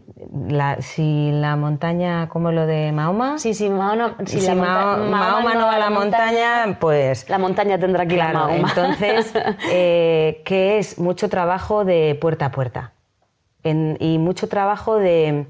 la- 0.49 0.83
si 0.83 1.31
la 1.33 1.57
montaña, 1.57 2.29
como 2.29 2.53
lo 2.53 2.66
de 2.66 2.92
Mahoma, 2.92 3.38
Sí, 3.38 3.55
sí, 3.55 3.70
Mahoma, 3.70 4.16
si 4.27 4.40
si 4.40 4.46
la 4.46 4.55
Mahoma 4.55 5.55
no 5.55 5.64
va 5.66 5.77
a 5.77 5.79
la 5.79 5.88
montaña, 5.88 6.77
pues 6.79 7.27
La 7.31 7.38
montaña 7.38 7.79
tendrá 7.79 8.05
que 8.05 8.16
ir 8.16 8.20
a 8.20 8.33
Mahoma. 8.35 8.68
entonces, 8.68 9.33
eh, 9.72 10.42
que 10.44 10.77
es 10.77 10.99
mucho 10.99 11.31
trabajo 11.31 11.87
de 11.87 12.18
puerta 12.20 12.46
a 12.46 12.51
puerta 12.51 12.92
Y 13.66 14.18
mucho 14.18 14.48
trabajo 14.48 14.96
de 14.96 15.46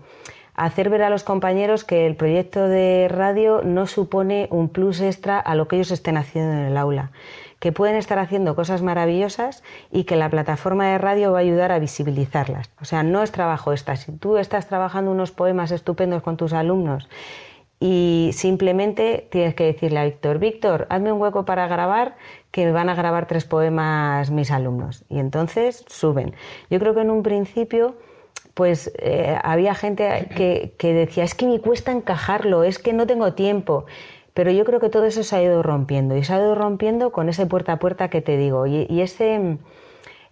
hacer 0.54 0.88
ver 0.88 1.02
a 1.02 1.10
los 1.10 1.22
compañeros 1.22 1.84
que 1.84 2.06
el 2.06 2.16
proyecto 2.16 2.66
de 2.66 3.08
radio 3.08 3.60
no 3.62 3.86
supone 3.86 4.48
un 4.50 4.70
plus 4.70 5.00
extra 5.00 5.38
a 5.38 5.54
lo 5.54 5.68
que 5.68 5.76
ellos 5.76 5.90
estén 5.90 6.16
haciendo 6.16 6.52
en 6.52 6.60
el 6.60 6.76
aula, 6.78 7.10
que 7.60 7.72
pueden 7.72 7.96
estar 7.96 8.18
haciendo 8.18 8.56
cosas 8.56 8.80
maravillosas 8.80 9.62
y 9.92 10.04
que 10.04 10.16
la 10.16 10.30
plataforma 10.30 10.88
de 10.88 10.98
radio 10.98 11.32
va 11.32 11.38
a 11.38 11.42
ayudar 11.42 11.72
a 11.72 11.78
visibilizarlas. 11.78 12.70
O 12.80 12.86
sea, 12.86 13.02
no 13.02 13.22
es 13.22 13.32
trabajo 13.32 13.72
extra. 13.72 13.96
Si 13.96 14.12
tú 14.12 14.38
estás 14.38 14.66
trabajando 14.66 15.10
unos 15.10 15.30
poemas 15.30 15.70
estupendos 15.70 16.22
con 16.22 16.38
tus 16.38 16.54
alumnos 16.54 17.08
y 17.78 18.30
simplemente 18.32 19.28
tienes 19.30 19.54
que 19.54 19.64
decirle 19.64 20.00
a 20.00 20.04
Víctor, 20.04 20.38
Víctor, 20.38 20.86
hazme 20.88 21.12
un 21.12 21.20
hueco 21.20 21.44
para 21.44 21.68
grabar, 21.68 22.16
que 22.56 22.72
van 22.72 22.88
a 22.88 22.94
grabar 22.94 23.26
tres 23.26 23.44
poemas 23.44 24.30
mis 24.30 24.50
alumnos. 24.50 25.04
Y 25.10 25.18
entonces 25.18 25.84
suben. 25.88 26.32
Yo 26.70 26.78
creo 26.78 26.94
que 26.94 27.02
en 27.02 27.10
un 27.10 27.22
principio, 27.22 27.96
pues 28.54 28.90
eh, 28.98 29.36
había 29.44 29.74
gente 29.74 30.30
que, 30.34 30.74
que 30.78 30.94
decía, 30.94 31.24
es 31.24 31.34
que 31.34 31.44
me 31.44 31.60
cuesta 31.60 31.92
encajarlo, 31.92 32.64
es 32.64 32.78
que 32.78 32.94
no 32.94 33.06
tengo 33.06 33.34
tiempo. 33.34 33.84
Pero 34.32 34.50
yo 34.52 34.64
creo 34.64 34.80
que 34.80 34.88
todo 34.88 35.04
eso 35.04 35.22
se 35.22 35.36
ha 35.36 35.42
ido 35.42 35.62
rompiendo 35.62 36.16
y 36.16 36.24
se 36.24 36.32
ha 36.32 36.38
ido 36.38 36.54
rompiendo 36.54 37.12
con 37.12 37.28
ese 37.28 37.44
puerta 37.44 37.72
a 37.72 37.78
puerta 37.78 38.08
que 38.08 38.22
te 38.22 38.38
digo. 38.38 38.66
Y, 38.66 38.86
y 38.88 39.02
ese, 39.02 39.58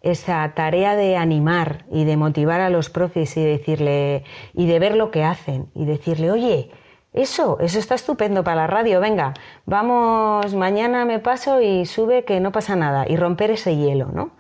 esa 0.01 0.51
tarea 0.55 0.97
de 0.97 1.19
animar 1.19 1.85
y 1.93 2.05
de 2.05 2.17
motivar 2.17 2.63
a 2.63 2.71
los 2.71 2.89
profes 2.89 3.37
y 3.37 3.45
decirle 3.45 4.25
y 4.55 4.67
de 4.67 4.79
ver 4.79 4.97
lo 4.97 5.11
que 5.11 5.25
hacen 5.25 5.67
y 5.75 5.85
decirle, 5.85 6.31
oye, 6.31 6.71
eso, 7.15 7.59
eso 7.61 7.79
está 7.79 7.95
estupendo 7.95 8.45
para 8.45 8.57
la 8.57 8.67
radio, 8.67 9.01
venga, 9.01 9.33
vamos, 9.67 10.53
mañana 10.55 11.05
me 11.05 11.19
paso 11.21 11.61
y 11.63 11.87
sube 11.87 12.25
que 12.25 12.41
no 12.41 12.53
pasa 12.53 12.77
nada 12.77 13.07
y 13.09 13.17
romper 13.17 13.51
ese 13.53 13.77
hielo, 13.77 14.09
¿no? 14.13 14.31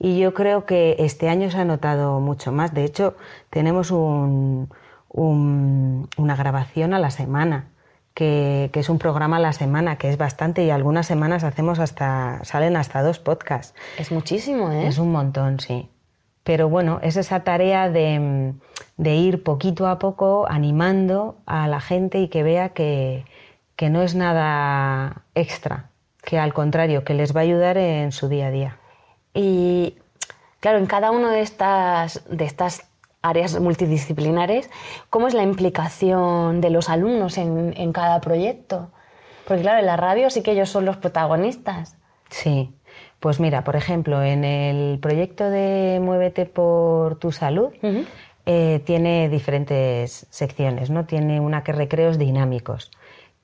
Y 0.00 0.18
yo 0.18 0.34
creo 0.34 0.64
que 0.66 0.96
este 0.98 1.28
año 1.28 1.50
se 1.50 1.58
ha 1.58 1.64
notado 1.64 2.18
mucho 2.20 2.50
más. 2.50 2.74
De 2.74 2.84
hecho, 2.84 3.14
tenemos 3.50 3.90
un- 3.92 4.68
un- 5.08 6.08
una 6.16 6.34
grabación 6.36 6.92
a 6.94 6.98
la 6.98 7.10
semana, 7.10 7.68
que, 8.14 8.70
que 8.72 8.80
es 8.80 8.88
un 8.88 8.98
programa 8.98 9.36
a 9.36 9.40
la 9.40 9.52
semana, 9.52 9.96
que 9.96 10.08
es 10.10 10.18
bastante, 10.18 10.64
y 10.64 10.70
algunas 10.70 11.06
semanas 11.06 11.44
hacemos 11.44 11.78
hasta, 11.78 12.40
salen 12.44 12.76
hasta 12.76 13.02
dos 13.02 13.18
podcasts. 13.20 13.74
Es 13.98 14.10
muchísimo, 14.12 14.70
¿eh? 14.72 14.86
Es 14.88 14.98
un 14.98 15.12
montón, 15.12 15.60
sí. 15.60 15.88
Pero 16.44 16.68
bueno, 16.68 17.00
es 17.02 17.16
esa 17.16 17.40
tarea 17.40 17.88
de, 17.88 18.52
de 18.98 19.14
ir 19.16 19.42
poquito 19.42 19.86
a 19.86 19.98
poco 19.98 20.46
animando 20.48 21.36
a 21.46 21.66
la 21.68 21.80
gente 21.80 22.18
y 22.18 22.28
que 22.28 22.42
vea 22.42 22.68
que, 22.68 23.24
que 23.76 23.90
no 23.90 24.02
es 24.02 24.14
nada 24.14 25.22
extra, 25.34 25.90
que 26.22 26.38
al 26.38 26.52
contrario, 26.52 27.02
que 27.02 27.14
les 27.14 27.34
va 27.34 27.40
a 27.40 27.44
ayudar 27.44 27.78
en 27.78 28.12
su 28.12 28.28
día 28.28 28.48
a 28.48 28.50
día. 28.50 28.78
Y 29.32 29.96
claro, 30.60 30.78
en 30.78 30.86
cada 30.86 31.10
una 31.10 31.32
de 31.32 31.40
estas, 31.40 32.22
de 32.28 32.44
estas 32.44 32.86
áreas 33.22 33.58
multidisciplinares, 33.58 34.70
¿cómo 35.08 35.28
es 35.28 35.34
la 35.34 35.42
implicación 35.42 36.60
de 36.60 36.68
los 36.68 36.90
alumnos 36.90 37.38
en, 37.38 37.72
en 37.76 37.92
cada 37.92 38.20
proyecto? 38.20 38.90
Porque 39.46 39.62
claro, 39.62 39.78
en 39.78 39.86
la 39.86 39.96
radio 39.96 40.28
sí 40.28 40.42
que 40.42 40.52
ellos 40.52 40.68
son 40.68 40.84
los 40.84 40.98
protagonistas. 40.98 41.96
Sí, 42.28 42.74
pues 43.24 43.40
mira, 43.40 43.64
por 43.64 43.74
ejemplo, 43.74 44.22
en 44.22 44.44
el 44.44 44.98
proyecto 44.98 45.48
de 45.48 45.98
Muévete 46.02 46.44
por 46.44 47.16
tu 47.18 47.32
salud, 47.32 47.70
eh, 48.44 48.82
tiene 48.84 49.30
diferentes 49.30 50.26
secciones, 50.28 50.90
¿no? 50.90 51.06
Tiene 51.06 51.40
una 51.40 51.62
que 51.64 51.72
recreos 51.72 52.18
dinámicos, 52.18 52.90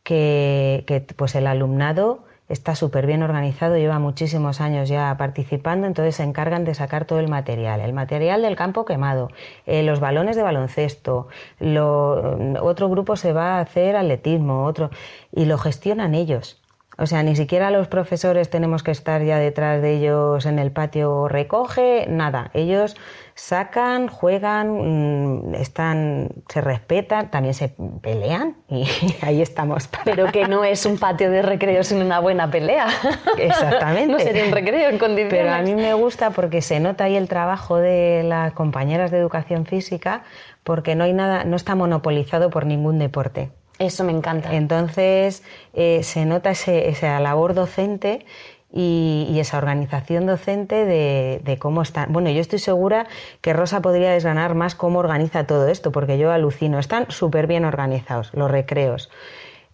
que, 0.02 0.84
que, 0.86 1.00
pues 1.00 1.34
el 1.34 1.46
alumnado 1.46 2.24
está 2.50 2.74
súper 2.74 3.06
bien 3.06 3.22
organizado, 3.22 3.78
lleva 3.78 3.98
muchísimos 3.98 4.60
años 4.60 4.90
ya 4.90 5.16
participando, 5.16 5.86
entonces 5.86 6.16
se 6.16 6.24
encargan 6.24 6.66
de 6.66 6.74
sacar 6.74 7.06
todo 7.06 7.18
el 7.18 7.28
material, 7.28 7.80
el 7.80 7.94
material 7.94 8.42
del 8.42 8.56
campo 8.56 8.84
quemado, 8.84 9.30
eh, 9.64 9.82
los 9.82 9.98
balones 9.98 10.36
de 10.36 10.42
baloncesto, 10.42 11.28
lo- 11.58 12.36
otro 12.62 12.90
grupo 12.90 13.16
se 13.16 13.32
va 13.32 13.56
a 13.56 13.60
hacer 13.60 13.96
atletismo, 13.96 14.64
otro, 14.66 14.90
y 15.32 15.46
lo 15.46 15.56
gestionan 15.56 16.14
ellos. 16.14 16.59
O 17.00 17.06
sea, 17.06 17.22
ni 17.22 17.34
siquiera 17.34 17.70
los 17.70 17.88
profesores 17.88 18.50
tenemos 18.50 18.82
que 18.82 18.90
estar 18.90 19.22
ya 19.22 19.38
detrás 19.38 19.80
de 19.80 19.96
ellos 19.96 20.44
en 20.44 20.58
el 20.58 20.70
patio 20.70 21.28
recoge, 21.28 22.04
nada. 22.10 22.50
Ellos 22.52 22.94
sacan, 23.34 24.08
juegan, 24.08 25.48
mm, 25.48 25.54
están, 25.54 26.28
se 26.50 26.60
respetan, 26.60 27.30
también 27.30 27.54
se 27.54 27.74
pelean 28.02 28.56
y 28.68 28.86
ahí 29.22 29.40
estamos. 29.40 29.88
Pero 30.04 30.30
que 30.30 30.46
no 30.46 30.62
es 30.62 30.84
un 30.84 30.98
patio 30.98 31.30
de 31.30 31.40
recreo, 31.40 31.82
sino 31.84 32.04
una 32.04 32.20
buena 32.20 32.50
pelea. 32.50 32.88
Exactamente. 33.38 34.12
no 34.12 34.18
sería 34.18 34.44
un 34.44 34.52
recreo 34.52 34.90
en 34.90 34.98
condiciones. 34.98 35.30
Pero 35.30 35.54
a 35.54 35.62
mí 35.62 35.74
me 35.74 35.94
gusta 35.94 36.32
porque 36.32 36.60
se 36.60 36.80
nota 36.80 37.04
ahí 37.04 37.16
el 37.16 37.28
trabajo 37.28 37.78
de 37.78 38.24
las 38.24 38.52
compañeras 38.52 39.10
de 39.10 39.16
educación 39.16 39.64
física 39.64 40.22
porque 40.64 40.94
no 40.94 41.04
hay 41.04 41.14
nada, 41.14 41.44
no 41.44 41.56
está 41.56 41.74
monopolizado 41.74 42.50
por 42.50 42.66
ningún 42.66 42.98
deporte. 42.98 43.50
Eso 43.80 44.04
me 44.04 44.12
encanta. 44.12 44.54
Entonces 44.54 45.42
eh, 45.74 46.02
se 46.04 46.24
nota 46.26 46.50
ese- 46.50 46.88
esa 46.90 47.18
labor 47.18 47.54
docente 47.54 48.24
y, 48.72 49.36
esa 49.40 49.58
organización 49.58 50.26
docente 50.26 50.84
de, 50.84 51.40
de 51.42 51.58
cómo 51.58 51.82
están. 51.82 52.12
Bueno, 52.12 52.30
yo 52.30 52.40
estoy 52.40 52.58
segura 52.60 53.06
que 53.40 53.52
Rosa 53.54 53.80
podría 53.80 54.12
desgranar 54.12 54.54
más 54.54 54.74
cómo 54.76 54.98
organiza 55.00 55.44
todo 55.46 55.66
esto, 55.66 55.90
porque 55.92 56.18
yo 56.18 56.30
alucino. 56.30 56.78
Están 56.78 57.10
súper 57.10 57.46
bien 57.48 57.64
organizados 57.64 58.30
los 58.34 58.50
recreos. 58.50 59.10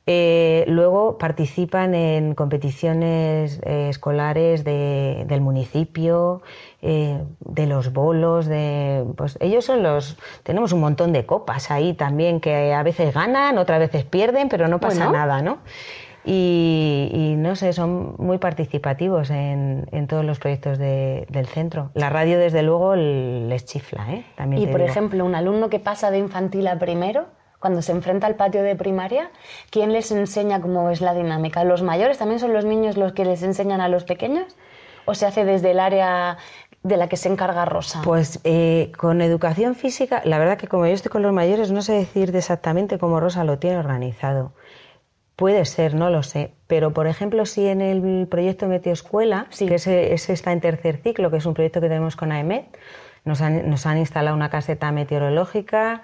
Eh, 0.09 0.65
luego 0.69 1.19
participan 1.19 1.93
en 1.97 2.37
competiciones 2.37 3.61
eh, 3.65 3.89
escolares 3.89 4.63
de- 4.63 5.25
del 5.27 5.41
municipio, 5.41 6.43
eh, 6.81 7.21
de 7.41 7.67
los 7.67 7.93
bolos, 7.93 8.47
de 8.47 9.05
pues 9.17 9.37
ellos 9.41 9.65
son 9.65 9.83
los 9.83 10.17
tenemos 10.45 10.73
un 10.73 10.81
montón 10.81 11.13
de 11.13 11.27
copas 11.27 11.73
ahí 11.73 11.93
también 11.95 12.41
que 12.41 12.73
a 12.73 12.85
veces 12.85 13.13
ganan, 13.13 13.59
otras 13.59 13.81
veces 13.81 14.05
pierden, 14.05 14.49
pero 14.49 14.69
no 14.69 14.79
pasa 14.79 15.07
Bueno. 15.07 15.13
nada, 15.19 15.43
¿no? 15.43 15.59
Y, 16.25 17.09
y 17.13 17.35
no 17.37 17.55
sé, 17.57 17.73
son 17.73 18.15
muy 18.19 18.39
participativos 18.39 19.31
en, 19.31 19.87
en 19.93 20.07
todos 20.07 20.25
los 20.25 20.39
proyectos 20.39 20.79
de- 20.79 21.27
del 21.31 21.47
centro. 21.47 21.91
La 21.95 22.11
radio, 22.11 22.39
desde 22.39 22.63
luego, 22.63 22.95
les 22.97 23.65
chifla, 23.65 24.13
¿eh? 24.13 24.25
También 24.37 24.63
Y 24.63 24.67
por 24.67 24.81
digo. 24.81 24.91
ejemplo, 24.91 25.25
un 25.25 25.35
alumno 25.35 25.69
que 25.69 25.79
pasa 25.81 26.11
de 26.11 26.19
infantil 26.19 26.67
a 26.69 26.79
primero, 26.81 27.27
cuando 27.59 27.83
se 27.83 27.93
enfrenta 27.93 28.27
al 28.27 28.35
patio 28.37 28.63
de 28.63 28.77
primaria, 28.77 29.31
¿quién 29.71 29.93
les 29.93 30.11
enseña 30.13 30.61
cómo 30.61 30.91
es 30.91 31.01
la 31.01 31.15
dinámica? 31.15 31.65
¿Los 31.65 31.83
mayores 31.83 32.19
también 32.19 32.39
son 32.41 32.53
los 32.53 32.65
niños 32.65 32.97
los 32.97 33.13
que 33.13 33.25
les 33.25 33.43
enseñan 33.43 33.81
a 33.81 33.89
los 33.89 34.05
pequeños? 34.05 34.57
¿O 35.05 35.15
se 35.15 35.25
hace 35.27 35.45
desde 35.45 35.71
el 35.71 35.81
área 35.81 36.37
de 36.83 36.97
la 36.97 37.09
que 37.09 37.17
se 37.17 37.29
encarga 37.29 37.65
Rosa? 37.65 38.03
Pues 38.05 38.41
eh, 38.45 38.93
con 38.99 39.21
educación 39.21 39.75
física, 39.75 40.21
la 40.25 40.39
verdad 40.39 40.59
que 40.59 40.67
como 40.69 40.87
yo 40.87 40.93
estoy 40.93 41.11
con 41.11 41.23
los 41.23 41.33
mayores, 41.33 41.71
no 41.71 41.83
sé 41.83 41.93
decir 41.93 42.35
exactamente 42.35 42.99
cómo 42.99 43.21
Rosa 43.21 43.45
lo 43.45 43.59
tiene 43.59 43.79
organizado. 43.79 44.53
Puede 45.37 45.65
ser, 45.67 45.95
no 45.95 46.09
lo 46.09 46.23
sé. 46.23 46.55
Pero, 46.67 46.93
por 46.95 47.07
ejemplo, 47.07 47.45
si 47.45 47.67
en 47.69 47.83
el 47.83 48.27
proyecto 48.27 48.67
Meteoescuela, 48.69 49.47
Sí. 49.51 49.67
que 49.67 49.75
ese, 49.75 50.15
ese 50.15 50.33
está 50.33 50.53
en 50.53 50.61
tercer 50.63 50.97
ciclo, 50.97 51.31
que 51.31 51.37
es 51.37 51.47
un 51.47 51.53
proyecto 51.55 51.81
que 51.81 51.89
tenemos 51.89 52.17
con 52.17 52.33
AEMET, 52.33 52.65
nos 53.27 53.43
han, 53.43 53.69
nos 53.69 53.85
han 53.87 53.99
instalado 53.99 54.35
una 54.35 54.49
caseta 54.51 54.91
meteorológica 54.93 56.03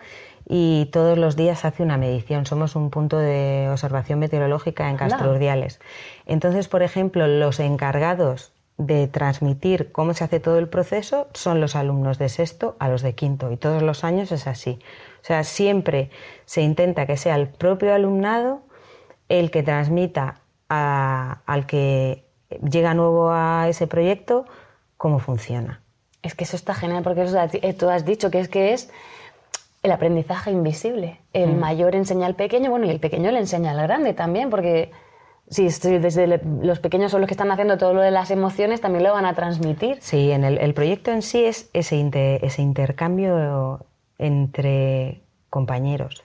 y 0.55 0.91
todos 0.93 1.17
los 1.17 1.35
días 1.35 1.65
hace 1.65 1.83
una 1.83 1.97
medición. 1.97 2.45
Somos 2.45 2.77
un 2.77 2.91
punto 2.91 3.17
de 3.17 3.69
observación 3.73 4.19
meteorológica 4.19 4.85
en 4.85 4.91
Anda. 5.01 5.09
Castro 5.09 5.31
Urdiales. 5.31 5.81
Entonces, 6.27 6.69
por 6.69 6.83
ejemplo, 6.83 7.27
los 7.27 7.59
encargados 7.59 8.53
de 8.77 9.07
transmitir 9.09 9.93
cómo 9.93 10.13
se 10.13 10.25
hace 10.25 10.41
todo 10.41 10.59
el 10.59 10.69
proceso 10.69 11.29
son 11.33 11.63
los 11.63 11.75
alumnos 11.75 12.19
de 12.19 12.29
sexto 12.29 12.77
a 12.81 12.89
los 12.91 13.01
de 13.01 13.15
quinto 13.15 13.51
y 13.51 13.57
todos 13.57 13.83
los 13.83 14.05
años 14.05 14.31
es 14.31 14.47
así. 14.47 14.79
O 15.23 15.25
sea, 15.25 15.43
siempre 15.43 16.11
se 16.45 16.61
intenta 16.61 17.07
que 17.07 17.17
sea 17.17 17.37
el 17.37 17.49
propio 17.49 17.95
alumnado 17.95 18.61
el 19.31 19.51
que 19.51 19.63
transmita 19.63 20.41
a- 20.69 21.39
al 21.47 21.65
que 21.65 22.27
llega 22.71 22.93
nuevo 22.93 23.31
a 23.33 23.69
ese 23.71 23.87
proyecto 23.87 24.45
cómo 24.99 25.19
funciona. 25.19 25.81
Es 26.23 26.35
que 26.35 26.45
eso 26.45 26.57
está 26.57 26.75
genial 26.75 27.03
porque 27.03 27.23
eso, 27.23 27.39
tú 27.79 27.89
has 27.89 28.05
dicho 28.05 28.31
que 28.31 28.41
es 28.41 28.49
que 28.51 28.75
es 28.75 28.91
el 29.83 29.91
aprendizaje 29.93 30.51
invisible. 30.51 31.19
El 31.33 31.55
mayor 31.57 31.95
enseña 31.97 32.27
al 32.27 32.35
pequeño, 32.37 32.71
bueno, 32.71 32.87
y 32.87 32.91
el 32.91 33.01
pequeño 33.01 33.31
le 33.33 33.39
enseña 33.41 33.73
al 33.73 33.83
grande 33.83 34.15
también, 34.15 34.49
porque 34.49 34.93
si, 35.49 35.65
desde 35.65 36.27
le- 36.27 36.41
los 36.63 36.79
pequeños 36.79 37.11
son 37.11 37.21
los 37.21 37.29
que 37.29 37.35
están 37.35 37.51
haciendo 37.51 37.77
todo 37.79 37.93
lo 37.93 38.01
de 38.01 38.11
las 38.13 38.31
emociones, 38.31 38.81
también 38.81 39.03
lo 39.05 39.13
van 39.13 39.27
a 39.27 39.35
transmitir. 39.35 39.99
Sí, 40.01 40.31
en 40.31 40.45
el, 40.45 40.59
el 40.59 40.73
proyecto 40.73 41.11
en 41.11 41.23
sí 41.23 41.45
es 41.45 41.69
ese, 41.73 41.97
inte- 41.97 42.39
ese 42.47 42.63
intercambio 42.63 43.85
entre 44.19 45.21
compañeros. 45.51 46.23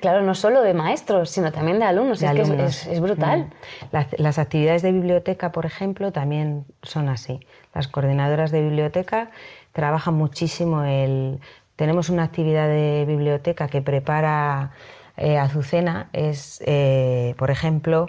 Claro, 0.00 0.22
no 0.22 0.34
solo 0.36 0.62
de 0.62 0.74
maestros, 0.74 1.30
sino 1.30 1.50
también 1.50 1.80
de 1.80 1.84
alumnos. 1.86 2.20
de 2.20 2.26
es 2.26 2.32
que 2.32 2.40
es- 2.42 2.48
alumnos. 2.48 2.70
es, 2.70 2.86
es 2.86 3.00
brutal. 3.00 3.40
Mm. 3.40 3.50
Las, 3.90 4.06
las 4.20 4.38
actividades 4.38 4.82
de 4.82 4.92
biblioteca, 4.92 5.50
por 5.50 5.66
ejemplo, 5.66 6.12
también 6.12 6.66
son 6.82 7.08
así. 7.08 7.40
Las 7.74 7.88
coordinadoras 7.88 8.52
de 8.52 8.60
biblioteca 8.62 9.30
trabajan 9.72 10.14
muchísimo 10.14 10.84
el... 10.84 11.40
Tenemos 11.78 12.10
una 12.10 12.24
actividad 12.24 12.66
de 12.66 13.04
biblioteca 13.06 13.68
que 13.68 13.80
prepara 13.82 14.72
eh, 15.16 15.38
Azucena, 15.38 16.08
es, 16.12 16.60
eh, 16.66 17.36
por 17.38 17.52
ejemplo, 17.52 18.08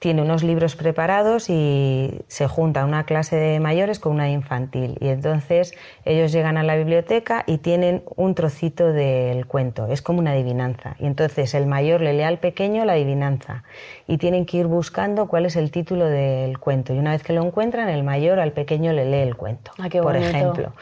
tiene 0.00 0.22
unos 0.22 0.42
libros 0.42 0.74
preparados 0.74 1.48
y 1.48 2.22
se 2.26 2.48
junta 2.48 2.84
una 2.84 3.04
clase 3.04 3.36
de 3.36 3.60
mayores 3.60 4.00
con 4.00 4.14
una 4.14 4.28
infantil. 4.28 4.98
Y 5.00 5.08
entonces 5.08 5.74
ellos 6.04 6.32
llegan 6.32 6.56
a 6.56 6.64
la 6.64 6.74
biblioteca 6.74 7.44
y 7.46 7.58
tienen 7.58 8.02
un 8.16 8.34
trocito 8.34 8.92
del 8.92 9.46
cuento. 9.46 9.86
Es 9.86 10.02
como 10.02 10.18
una 10.18 10.32
adivinanza. 10.32 10.96
Y 10.98 11.06
entonces 11.06 11.54
el 11.54 11.66
mayor 11.66 12.00
le 12.00 12.14
lee 12.14 12.22
al 12.22 12.38
pequeño 12.38 12.84
la 12.84 12.94
adivinanza. 12.94 13.62
Y 14.08 14.18
tienen 14.18 14.44
que 14.44 14.56
ir 14.56 14.66
buscando 14.66 15.28
cuál 15.28 15.46
es 15.46 15.54
el 15.54 15.70
título 15.70 16.06
del 16.06 16.58
cuento. 16.58 16.94
Y 16.94 16.98
una 16.98 17.12
vez 17.12 17.22
que 17.22 17.32
lo 17.32 17.44
encuentran, 17.44 17.88
el 17.88 18.02
mayor 18.02 18.40
al 18.40 18.50
pequeño 18.50 18.92
le 18.92 19.04
lee 19.04 19.28
el 19.28 19.36
cuento. 19.36 19.70
Ah, 19.78 19.88
qué 19.88 20.02
por 20.02 20.16
ejemplo. 20.16 20.72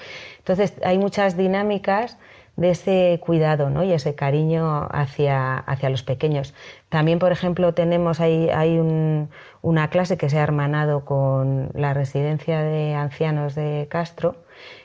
Entonces 0.46 0.74
hay 0.84 0.96
muchas 0.96 1.36
dinámicas 1.36 2.18
de 2.54 2.70
ese 2.70 3.20
cuidado 3.20 3.68
¿no? 3.68 3.82
y 3.82 3.92
ese 3.92 4.14
cariño 4.14 4.86
hacia, 4.92 5.58
hacia 5.58 5.90
los 5.90 6.04
pequeños. 6.04 6.54
También, 6.88 7.18
por 7.18 7.32
ejemplo, 7.32 7.74
tenemos 7.74 8.20
hay 8.20 8.78
un- 8.78 9.28
una 9.60 9.90
clase 9.90 10.16
que 10.16 10.30
se 10.30 10.38
ha 10.38 10.42
hermanado 10.44 11.04
con 11.04 11.70
la 11.74 11.92
residencia 11.94 12.60
de 12.62 12.94
ancianos 12.94 13.56
de 13.56 13.88
Castro 13.90 14.36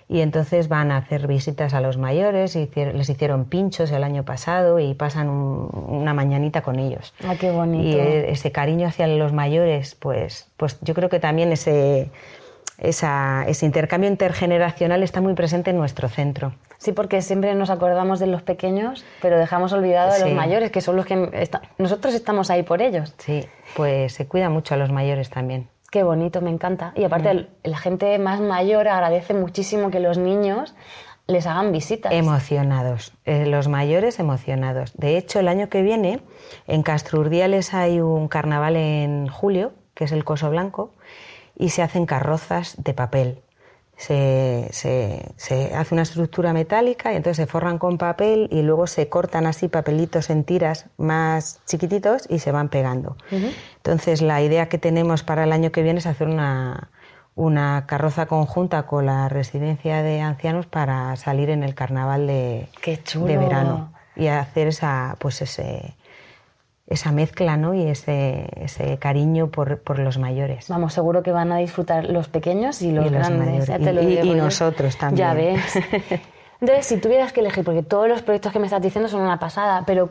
y 0.09 0.21
entonces 0.21 0.67
van 0.67 0.91
a 0.91 0.97
hacer 0.97 1.27
visitas 1.27 1.75
a 1.75 1.79
los 1.79 1.97
mayores, 1.97 2.55
hicier- 2.55 2.93
les 2.93 3.07
hicieron 3.09 3.45
pinchos 3.45 3.91
el 3.91 4.03
año 4.03 4.23
pasado 4.25 4.79
y 4.79 4.95
pasan 4.95 5.29
un- 5.29 5.69
una 5.87 6.13
mañanita 6.15 6.63
con 6.63 6.79
ellos. 6.79 7.13
Ah, 7.23 7.35
qué 7.39 7.51
bonito. 7.51 7.87
Y 7.87 7.93
eh, 7.99 8.31
ese 8.31 8.51
cariño 8.51 8.87
hacia 8.87 9.05
los 9.07 9.31
mayores, 9.31 9.93
pues, 9.95 10.49
pues 10.57 10.77
yo 10.81 10.95
creo 10.95 11.07
que 11.09 11.19
también 11.19 11.51
ese, 11.53 12.09
esa- 12.81 13.45
ese 13.47 13.65
intercambio 13.65 14.09
intergeneracional 14.09 15.03
está 15.03 15.21
muy 15.21 15.33
presente 15.33 15.69
en 15.69 15.77
nuestro 15.77 16.09
centro. 16.09 16.53
Sí, 16.79 16.91
porque 16.91 17.21
siempre 17.21 17.53
nos 17.55 17.69
acordamos 17.69 18.19
de 18.19 18.27
los 18.27 18.41
pequeños, 18.41 19.05
pero 19.21 19.37
dejamos 19.37 19.71
olvidado 19.71 20.11
a 20.11 20.17
los 20.19 20.33
mayores, 20.33 20.71
que 20.71 20.81
son 20.81 20.95
los 20.95 21.05
que 21.05 21.29
está- 21.33 21.61
nosotros 21.77 22.13
estamos 22.15 22.49
ahí 22.49 22.63
por 22.63 22.81
ellos. 22.81 23.13
Sí, 23.19 23.45
pues 23.75 24.13
se 24.13 24.27
cuida 24.27 24.49
mucho 24.49 24.73
a 24.73 24.77
los 24.77 24.91
mayores 24.91 25.29
también. 25.29 25.69
Qué 25.91 26.03
bonito, 26.03 26.41
me 26.41 26.49
encanta. 26.49 26.91
Y 26.95 27.01
Mm. 27.01 27.05
aparte, 27.05 27.29
el- 27.31 27.49
la 27.63 27.77
gente 27.77 28.17
más 28.17 28.39
mayor 28.39 28.87
agradece 28.87 29.33
muchísimo 29.35 29.91
que 29.91 29.99
los 29.99 30.17
niños 30.17 30.73
les 31.27 31.45
hagan 31.45 31.71
visitas. 31.71 32.11
Emocionados, 32.11 33.13
eh, 33.25 33.45
los 33.45 33.67
mayores 33.67 34.19
emocionados. 34.19 34.91
De 34.97 35.17
hecho, 35.17 35.39
el 35.39 35.47
año 35.47 35.69
que 35.69 35.81
viene 35.83 36.21
en 36.67 36.81
Castro 36.81 37.19
Urdiales 37.19 37.73
hay 37.73 37.99
un 38.01 38.27
carnaval 38.27 38.75
en 38.75 39.27
julio, 39.27 39.73
que 39.93 40.05
es 40.05 40.11
el 40.13 40.23
Coso 40.23 40.49
Blanco, 40.49 40.93
y 41.61 41.69
se 41.69 41.81
hacen 41.81 42.05
carrozas 42.05 42.75
de 42.83 42.93
papel. 42.93 43.39
Se, 43.97 44.67
se- 44.71 45.31
se 45.37 45.75
hace 45.75 45.93
una 45.93 46.01
estructura 46.01 46.53
metálica 46.53 47.13
y 47.13 47.17
entonces 47.17 47.37
se 47.37 47.45
forran 47.45 47.77
con 47.77 47.99
papel 47.99 48.47
y 48.51 48.63
luego 48.63 48.87
se 48.87 49.09
cortan 49.09 49.45
así 49.45 49.67
papelitos 49.67 50.31
en 50.31 50.43
tiras 50.43 50.87
más 50.97 51.59
chiquititos 51.67 52.25
y 52.29 52.39
se 52.39 52.51
van 52.51 52.69
pegando. 52.69 53.15
Entonces 53.77 54.21
la 54.23 54.41
idea 54.41 54.69
que 54.69 54.79
tenemos 54.79 55.21
para 55.21 55.43
el 55.43 55.51
año 55.51 55.71
que 55.71 55.83
viene 55.83 55.99
es 55.99 56.07
hacer 56.07 56.27
una, 56.27 56.89
una 57.35 57.85
carroza 57.85 58.25
conjunta 58.25 58.87
con 58.87 59.05
la 59.05 59.29
residencia 59.29 60.01
de 60.01 60.21
ancianos 60.21 60.65
para 60.65 61.15
salir 61.15 61.51
en 61.51 61.61
el 61.63 61.75
carnaval 61.75 62.25
de, 62.25 62.69
Qué 62.81 63.01
chulo. 63.03 63.27
de 63.27 63.37
verano 63.37 63.93
y 64.15 64.27
hacer 64.27 64.67
esa 64.67 65.15
pues 65.19 65.41
ese 65.43 65.93
esa 66.91 67.11
mezcla 67.11 67.57
¿no? 67.57 67.73
y 67.73 67.83
ese, 67.87 68.47
ese 68.57 68.97
cariño 68.97 69.47
por, 69.47 69.79
por 69.79 69.99
los 69.99 70.17
mayores. 70.17 70.67
Vamos, 70.69 70.93
seguro 70.93 71.23
que 71.23 71.31
van 71.31 71.51
a 71.51 71.57
disfrutar 71.57 72.05
los 72.05 72.27
pequeños 72.27 72.81
y 72.81 72.91
los 72.91 73.05
Y 73.05 73.09
los 73.09 73.27
grandes. 73.27 73.67
ya 73.67 73.79
te 73.79 73.93
lo 73.93 74.01
y- 74.01 74.05
digo 74.07 74.23
y 74.25 74.27
yo. 74.29 74.35
nosotros 74.35 74.97
también. 74.97 75.27
Ya 75.27 75.33
ves. 75.33 75.75
Entonces, 76.61 76.85
si 76.85 76.97
tuvieras 76.97 77.33
que 77.33 77.39
elegir, 77.39 77.63
porque 77.63 77.81
todos 77.83 78.07
los 78.07 78.21
proyectos 78.21 78.53
que 78.53 78.59
me 78.59 78.65
estás 78.67 78.81
diciendo 78.81 79.09
son 79.09 79.21
una 79.21 79.39
pasada, 79.39 79.83
pero 79.87 80.09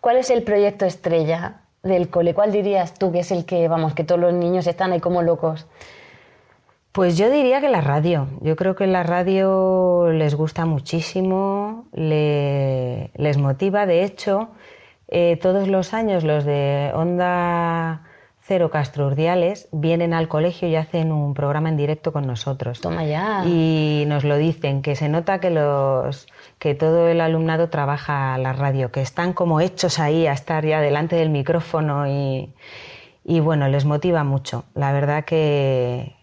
¿cuál 0.00 0.16
es 0.16 0.30
el 0.30 0.42
proyecto 0.44 0.84
estrella 0.86 1.54
del 1.82 2.08
cole, 2.10 2.32
¿cuál 2.34 2.52
dirías 2.52 2.94
tú 2.94 3.10
que 3.10 3.18
es 3.20 3.32
el 3.32 3.44
que, 3.44 3.66
vamos, 3.66 3.92
que 3.94 4.04
todos 4.04 4.20
los 4.20 4.32
niños 4.32 4.68
están 4.68 4.92
ahí 4.92 5.00
como 5.00 5.22
locos? 5.22 5.66
Pues 6.92 7.16
yo 7.16 7.30
diría 7.30 7.60
que 7.60 7.70
la 7.70 7.80
radio. 7.80 8.28
Yo 8.42 8.54
creo 8.54 8.76
que 8.76 8.86
la 8.86 9.02
radio 9.02 10.10
les 10.12 10.34
gusta 10.34 10.66
muchísimo, 10.66 11.86
le- 11.92 13.10
les 13.14 13.38
motiva. 13.38 13.86
De 13.86 14.04
hecho, 14.04 14.50
eh, 15.14 15.36
todos 15.36 15.68
los 15.68 15.92
años 15.92 16.24
los 16.24 16.44
de 16.44 16.90
Onda 16.94 18.02
Cero 18.40 18.70
Castro 18.70 19.08
Urdiales 19.08 19.68
vienen 19.70 20.14
al 20.14 20.26
colegio 20.26 20.68
y 20.68 20.74
hacen 20.74 21.12
un 21.12 21.34
programa 21.34 21.68
en 21.68 21.76
directo 21.76 22.12
con 22.12 22.26
nosotros. 22.26 22.80
Toma 22.80 23.04
ya. 23.04 23.44
Y 23.46 24.04
nos 24.08 24.24
lo 24.24 24.36
dicen, 24.38 24.80
que 24.80 24.96
se 24.96 25.10
nota 25.10 25.38
que, 25.38 25.50
los, 25.50 26.26
que 26.58 26.74
todo 26.74 27.08
el 27.08 27.20
alumnado 27.20 27.68
trabaja 27.68 28.36
la 28.38 28.54
radio, 28.54 28.90
que 28.90 29.02
están 29.02 29.34
como 29.34 29.60
hechos 29.60 29.98
ahí 29.98 30.26
a 30.26 30.32
estar 30.32 30.64
ya 30.64 30.80
delante 30.80 31.14
del 31.14 31.28
micrófono 31.28 32.08
y, 32.08 32.54
y 33.22 33.40
bueno, 33.40 33.68
les 33.68 33.84
motiva 33.84 34.24
mucho. 34.24 34.64
La 34.74 34.92
verdad 34.92 35.24
que, 35.26 36.16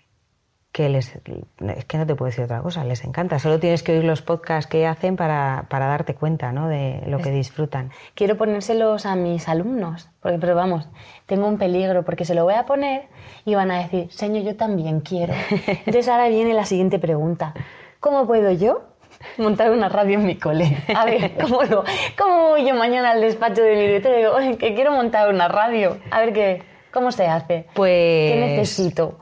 que 0.72 0.88
les, 0.88 1.14
es 1.16 1.86
que 1.86 1.98
no 1.98 2.06
te 2.06 2.16
puedo 2.16 2.30
decir 2.30 2.44
otra 2.44 2.62
cosa, 2.62 2.84
les 2.84 3.04
encanta. 3.04 3.40
Solo 3.40 3.60
tienes 3.60 3.82
que 3.82 3.94
oír 3.94 4.04
los 4.04 4.22
podcasts 4.22 4.70
que 4.70 4.86
hacen 4.86 5.16
para, 5.16 5.66
para 5.70 5.88
darte 5.88 6.14
cuenta 6.14 6.52
¿no? 6.52 6.68
de 6.68 7.02
lo 7.08 7.18
que 7.20 7.32
disfrutan. 7.32 7.92
Quiero 8.14 8.38
ponérselos 8.38 9.06
a 9.06 9.16
mis 9.16 9.50
alumnos, 9.50 10.10
porque, 10.22 10.38
pero 10.38 10.56
vamos, 10.56 10.88
tengo 11.26 11.48
un 11.48 11.58
peligro, 11.58 12.04
porque 12.06 12.24
se 12.24 12.36
lo 12.36 12.44
voy 12.44 12.54
a 12.54 12.66
poner 12.66 13.08
y 13.46 13.56
van 13.56 13.72
a 13.72 13.80
decir, 13.80 14.12
señor, 14.12 14.44
yo 14.44 14.56
también 14.56 15.00
quiero. 15.00 15.34
Entonces 15.68 16.08
ahora 16.08 16.28
viene 16.30 16.54
la 16.54 16.66
siguiente 16.66 17.00
pregunta. 17.00 17.54
¿Cómo 18.00 18.28
puedo 18.28 18.52
yo 18.52 18.84
montar 19.38 19.72
una 19.72 19.90
radio 19.90 20.20
en 20.20 20.26
mi 20.28 20.36
cole? 20.36 20.78
A 20.96 21.04
ver, 21.04 21.34
¿cómo, 21.42 21.64
lo, 21.64 21.84
cómo 22.18 22.50
voy 22.50 22.68
yo 22.68 22.76
mañana 22.76 23.12
al 23.12 23.22
despacho 23.22 23.64
de 23.64 23.76
mi 23.76 23.82
director 23.82 24.14
y 24.14 24.18
digo, 24.18 24.34
"Oye, 24.36 24.58
que 24.58 24.76
quiero 24.76 24.92
montar 24.92 25.34
una 25.34 25.48
radio? 25.48 25.98
A 26.12 26.20
ver, 26.20 26.32
¿qué, 26.32 26.62
¿cómo 26.94 27.12
se 27.12 27.26
hace? 27.26 27.66
Pues, 27.74 28.32
¿Qué 28.34 28.40
necesito? 28.40 29.20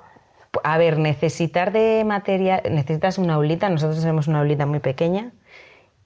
A 0.64 0.78
ver, 0.78 0.98
necesitar 1.00 1.72
de 1.72 2.04
material, 2.06 2.62
necesitas 2.72 3.18
una 3.18 3.36
aulita, 3.36 3.70
nosotros 3.70 4.00
tenemos 4.00 4.28
una 4.28 4.40
aulita 4.40 4.66
muy 4.66 4.80
pequeña 4.80 5.32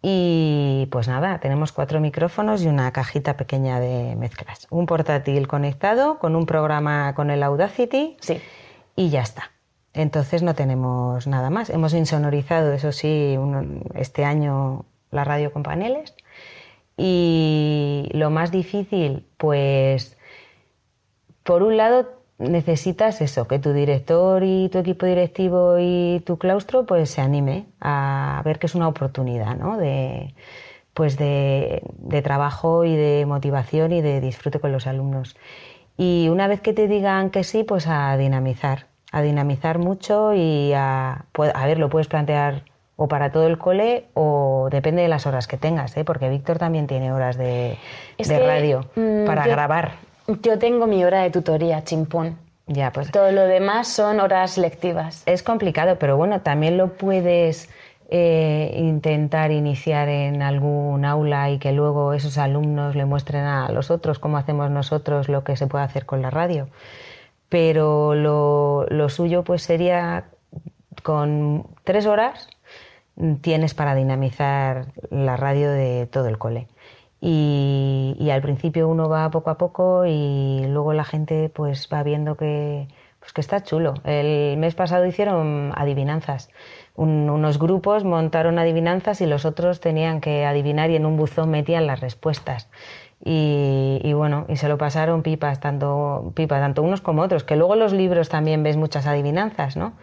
y 0.02 0.88
pues 0.92 1.08
nada, 1.08 1.40
tenemos 1.40 1.72
cuatro 1.72 2.00
micrófonos 2.00 2.64
y 2.64 2.68
una 2.68 2.92
cajita 2.92 3.38
pequeña 3.38 3.80
de 3.80 4.16
mezclas. 4.16 4.68
Un 4.72 4.86
portátil 4.88 5.48
conectado 5.48 6.18
con 6.20 6.36
un 6.36 6.46
programa 6.46 7.14
con 7.14 7.30
el 7.30 7.44
Audacity 7.44 8.18
Sí. 8.20 8.42
y 8.96 9.10
ya 9.10 9.22
está. 9.22 9.52
Entonces 9.94 10.42
no 10.42 10.56
tenemos 10.56 11.28
nada 11.28 11.50
más. 11.50 11.70
Hemos 11.70 11.94
insonorizado, 11.94 12.72
eso 12.74 12.92
sí, 12.92 13.36
un- 13.38 13.84
este 13.94 14.24
año 14.26 14.86
la 15.12 15.24
radio 15.24 15.52
con 15.52 15.64
paneles. 15.64 16.16
Y 16.98 18.10
lo 18.14 18.30
más 18.30 18.52
difícil, 18.52 19.26
pues, 19.38 20.18
por 21.44 21.64
un 21.64 21.76
lado 21.78 22.21
necesitas 22.42 23.22
eso, 23.22 23.48
que 23.48 23.60
tu 23.60 23.72
director 23.74 24.44
y 24.44 24.70
tu 24.70 24.80
equipo 24.80 25.06
directivo 25.06 25.78
y 25.80 26.22
tu 26.26 26.38
claustro 26.38 26.86
pues 26.86 27.10
se 27.10 27.22
anime 27.22 27.66
a 27.80 28.42
ver 28.44 28.60
que 28.60 28.66
es 28.68 28.76
una 28.76 28.88
oportunidad, 28.88 29.56
¿no? 29.56 29.78
De, 29.78 30.34
pues 30.94 31.18
de, 31.18 31.82
de 32.00 32.22
trabajo 32.22 32.84
y 32.84 32.96
de 32.96 33.26
motivación 33.26 33.92
y 33.94 34.02
de 34.02 34.20
disfrute 34.22 34.60
con 34.60 34.72
los 34.72 34.88
alumnos. 34.88 35.36
Y 35.98 36.28
una 36.30 36.48
vez 36.48 36.62
que 36.62 36.74
te 36.74 36.88
digan 36.88 37.30
que 37.30 37.44
sí, 37.44 37.64
pues 37.64 37.86
a 37.88 38.18
dinamizar, 38.18 38.88
a 39.12 39.22
dinamizar 39.22 39.78
mucho 39.78 40.34
y 40.34 40.74
a, 40.76 41.26
pu- 41.34 41.52
a 41.54 41.66
ver, 41.66 41.80
lo 41.80 41.90
puedes 41.90 42.08
plantear 42.08 42.64
o 42.98 43.08
para 43.08 43.32
todo 43.32 43.48
el 43.48 43.58
cole 43.58 44.06
o 44.14 44.68
depende 44.72 45.02
de 45.02 45.08
las 45.08 45.26
horas 45.26 45.48
que 45.48 45.58
tengas, 45.58 45.96
¿eh? 45.98 46.04
porque 46.04 46.30
Víctor 46.30 46.58
también 46.60 46.88
tiene 46.88 47.12
horas 47.12 47.38
de, 47.38 47.78
Es 48.18 48.28
de 48.28 48.38
que, 48.38 48.46
radio 48.48 48.86
mm, 48.96 49.26
para 49.26 49.46
yo- 49.46 49.52
grabar. 49.52 49.92
Yo 50.42 50.60
tengo 50.60 50.88
mi 50.88 51.04
hora 51.04 51.22
de 51.24 51.30
tutoría, 51.32 51.84
chimpón. 51.84 52.38
Ya, 52.68 52.92
pues 52.92 53.12
Todo 53.12 53.32
lo 53.32 53.42
demás 53.42 53.88
son 53.88 54.20
horas 54.20 54.58
lectivas. 54.58 55.24
es 55.26 55.44
complicado, 55.44 55.98
pero 56.00 56.16
bueno, 56.16 56.42
también 56.42 56.78
lo 56.78 56.94
puedes 56.94 57.70
eh, 58.10 58.74
intentar 58.78 59.52
iniciar 59.52 60.08
en 60.08 60.42
algún 60.42 61.04
aula 61.06 61.50
y 61.50 61.60
que 61.60 61.72
luego 61.72 62.14
esos 62.14 62.38
alumnos 62.38 62.96
le 62.96 63.06
muestren 63.06 63.44
a 63.44 63.72
los 63.72 63.92
otros 63.92 64.20
cómo 64.20 64.38
hacemos 64.38 64.70
nosotros 64.70 65.28
lo 65.28 65.44
que 65.44 65.58
se 65.58 65.68
puede 65.68 65.84
hacer 65.84 66.06
con 66.06 66.22
la 66.22 66.30
radio. 66.30 66.70
Pero 67.50 68.16
lo, 68.16 68.86
lo 68.90 69.10
suyo 69.10 69.44
pues 69.44 69.64
sería 69.64 70.26
con 71.04 71.68
tres 71.84 72.06
horas 72.06 72.48
tienes 73.42 73.74
para 73.74 73.96
dinamizar 73.96 74.88
la 75.10 75.38
radio 75.38 75.70
de 75.70 76.08
todo 76.08 76.28
el 76.28 76.38
cole. 76.38 76.68
Y, 77.24 78.16
y 78.20 78.32
al 78.32 78.42
principio 78.42 78.88
uno 78.88 79.08
va 79.08 79.30
poco 79.30 79.52
a 79.52 79.58
poco 79.58 80.06
y 80.08 80.66
luego 80.68 80.94
la 80.94 81.04
gente 81.04 81.50
pues 81.50 81.88
va 81.94 82.02
viendo 82.02 82.36
que, 82.36 82.88
pues 83.20 83.32
que 83.32 83.42
está 83.42 83.62
chulo. 83.64 83.94
El 84.04 84.58
mes 84.58 84.74
pasado 84.74 85.06
hicieron 85.06 85.72
adivinanzas. 85.76 86.50
Un- 86.96 87.30
unos 87.30 87.60
grupos 87.60 88.04
montaron 88.04 88.58
adivinanzas 88.58 89.22
y 89.22 89.28
los 89.28 89.46
otros 89.46 89.80
tenían 89.80 90.20
que 90.20 90.46
adivinar 90.46 90.90
y 90.90 90.96
en 90.96 91.06
un 91.06 91.16
buzón 91.16 91.52
metían 91.52 91.86
las 91.86 92.00
respuestas. 92.00 92.70
Y, 93.24 94.00
y 94.04 94.14
bueno, 94.14 94.46
y 94.50 94.56
se 94.58 94.68
lo 94.68 94.80
pasaron 94.80 95.22
pipas, 95.22 95.60
tanto, 95.60 96.32
pipa, 96.36 96.60
tanto 96.60 96.82
unos 96.82 97.02
como 97.02 97.22
otros, 97.22 97.44
que 97.44 97.56
luego 97.56 97.76
en 97.76 97.80
los 97.80 97.94
libros 97.94 98.30
también 98.30 98.64
ves 98.64 98.78
muchas 98.78 99.06
adivinanzas, 99.06 99.78
¿no? 99.78 99.94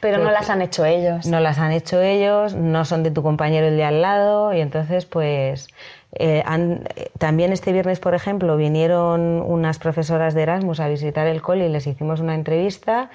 Pero 0.00 0.18
no 0.18 0.24
Porque- 0.24 0.34
las 0.38 0.50
han 0.50 0.62
hecho 0.62 0.84
ellos. 0.84 1.26
no 1.26 1.40
las 1.40 1.58
han 1.58 1.72
hecho 1.72 2.00
ellos, 2.00 2.54
no 2.54 2.84
son 2.84 3.02
de 3.02 3.10
tu 3.10 3.22
compañero 3.24 3.66
el 3.66 3.76
de 3.76 3.82
al 3.84 4.00
lado 4.00 4.54
y 4.54 4.60
entonces 4.60 5.06
pues 5.06 5.66
eh, 6.12 6.42
han- 6.46 6.84
eh, 6.94 7.10
también 7.18 7.52
este 7.52 7.72
viernes, 7.72 7.98
por 7.98 8.14
ejemplo, 8.14 8.56
vinieron 8.56 9.42
unas 9.42 9.80
profesoras 9.80 10.34
de 10.34 10.42
Erasmus 10.42 10.78
a 10.78 10.86
visitar 10.88 11.26
el 11.26 11.42
cole 11.42 11.66
y 11.66 11.70
les 11.70 11.84
hicimos 11.88 12.20
una 12.20 12.36
entrevista 12.36 13.10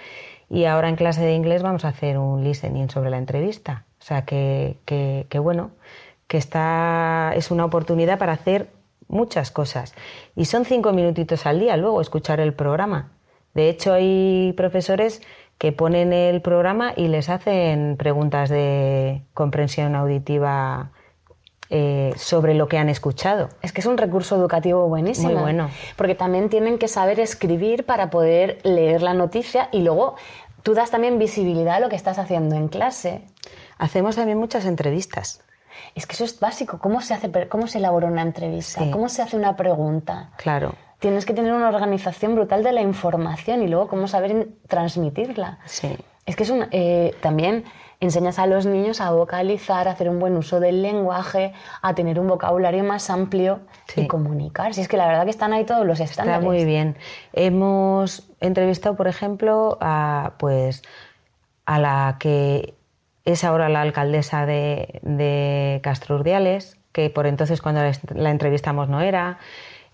y 0.50 0.66
ahora 0.66 0.90
en 0.90 0.98
clase 0.98 1.22
de 1.22 1.36
inglés 1.36 1.64
vamos 1.64 1.86
a 1.86 1.88
hacer 1.88 2.18
un 2.18 2.44
listening 2.44 2.90
sobre 2.90 3.10
la 3.10 3.18
entrevista. 3.18 3.86
O 4.02 4.04
sea 4.06 4.24
que, 4.26 4.76
que, 4.86 5.26
que 5.30 5.40
bueno, 5.40 5.72
que 6.28 6.38
está, 6.38 7.32
es 7.36 7.50
una 7.50 7.64
oportunidad 7.64 8.20
para 8.20 8.34
hacer 8.34 8.68
muchas 9.08 9.52
cosas. 9.52 9.94
Y 10.36 10.46
son 10.46 10.66
cinco 10.66 10.94
minutitos 10.94 11.46
al 11.46 11.60
día 11.60 11.78
luego 11.78 12.02
escuchar 12.02 12.40
el 12.40 12.54
programa. 12.54 13.12
De 13.54 13.70
hecho, 13.70 13.94
hay 13.94 14.54
profesores 14.58 15.22
que 15.58 15.72
ponen 15.72 16.12
el 16.14 16.42
programa 16.42 16.94
y 16.96 17.08
les 17.08 17.30
hacen 17.30 17.96
preguntas 17.98 18.50
de 18.50 19.22
comprensión 19.34 19.96
auditiva 19.96 20.92
eh, 21.70 22.14
sobre 22.18 22.54
lo 22.54 22.68
que 22.68 22.78
han 22.78 22.90
escuchado. 22.90 23.50
Es 23.62 23.72
que 23.72 23.82
es 23.82 23.88
un 23.88 23.98
recurso 23.98 24.36
educativo 24.36 24.88
buenísimo. 24.88 25.32
Muy 25.32 25.42
bueno. 25.42 25.70
Porque 25.96 26.16
también 26.16 26.50
tienen 26.50 26.78
que 26.78 26.88
saber 26.88 27.20
escribir 27.20 27.86
para 27.86 28.10
poder 28.10 28.60
leer 28.64 29.02
la 29.02 29.14
noticia 29.14 29.70
y 29.72 29.82
luego 29.82 30.16
tú 30.64 30.74
das 30.74 30.92
también 30.92 31.18
visibilidad 31.20 31.76
a 31.76 31.80
lo 31.80 31.90
que 31.90 31.96
estás 31.96 32.20
haciendo 32.20 32.56
en 32.56 32.68
clase. 32.68 33.22
Hacemos 33.78 34.16
también 34.16 34.38
muchas 34.38 34.66
entrevistas. 34.66 35.44
Es 35.96 36.06
que 36.08 36.14
eso 36.14 36.24
es 36.26 36.40
básico. 36.40 36.80
¿Cómo 36.80 37.02
se, 37.02 37.14
hace, 37.14 37.32
cómo 37.50 37.68
se 37.68 37.78
elabora 37.80 38.08
una 38.08 38.22
entrevista? 38.22 38.82
Sí. 38.84 38.92
¿Cómo 38.92 39.10
se 39.10 39.22
hace 39.22 39.38
una 39.38 39.56
pregunta? 39.56 40.32
Claro, 40.38 40.76
Tienes 41.00 41.26
que 41.26 41.34
tener 41.34 41.52
una 41.52 41.68
organización 41.68 42.34
brutal 42.34 42.64
de 42.64 42.72
la 42.72 42.82
información 42.82 43.62
y 43.62 43.68
luego 43.68 43.90
cómo 43.90 44.08
saber 44.08 44.48
transmitirla. 44.68 45.60
sí. 45.66 45.98
Es 46.26 46.38
que 46.38 46.44
es 46.44 46.50
un, 46.50 46.68
eh, 46.72 47.14
también 47.20 47.66
enseñas 48.00 48.40
a 48.40 48.48
los 48.48 48.66
niños 48.66 49.02
a 49.02 49.12
vocalizar, 49.12 49.90
a 49.90 49.92
hacer 49.92 50.08
un 50.08 50.20
buen 50.20 50.38
uso 50.38 50.62
del 50.62 50.82
lenguaje, 50.82 51.52
a 51.82 51.94
tener 51.96 52.18
un 52.18 52.28
vocabulario 52.28 52.82
más 52.86 53.10
amplio 53.10 53.60
y 53.94 54.08
comunicar. 54.08 54.74
Si 54.74 54.80
es 54.80 54.88
que 54.88 54.96
la 54.96 55.06
verdad 55.06 55.26
que 55.26 55.32
están 55.32 55.52
ahí 55.52 55.66
todos 55.66 55.86
los 55.86 56.00
Está 56.00 56.22
estándares. 56.22 56.46
muy 56.46 56.64
bien. 56.64 56.96
Hemos 57.34 58.30
entrevistado, 58.40 58.96
por 58.96 59.10
ejemplo, 59.10 59.78
a, 59.82 60.36
pues, 60.40 60.82
a 61.66 61.78
la 61.80 62.16
que 62.20 62.74
es 63.26 63.44
ahora 63.44 63.70
la 63.70 63.82
alcaldesa 63.82 64.46
de, 64.46 65.00
de 65.02 65.80
Castro 65.84 66.16
Urdiales, 66.16 66.78
que 66.94 67.10
por 67.10 67.26
entonces 67.26 67.62
cuando 67.62 67.82
la, 68.14 68.32
entrevistamos 68.32 68.88
no 68.88 69.02
era. 69.02 69.40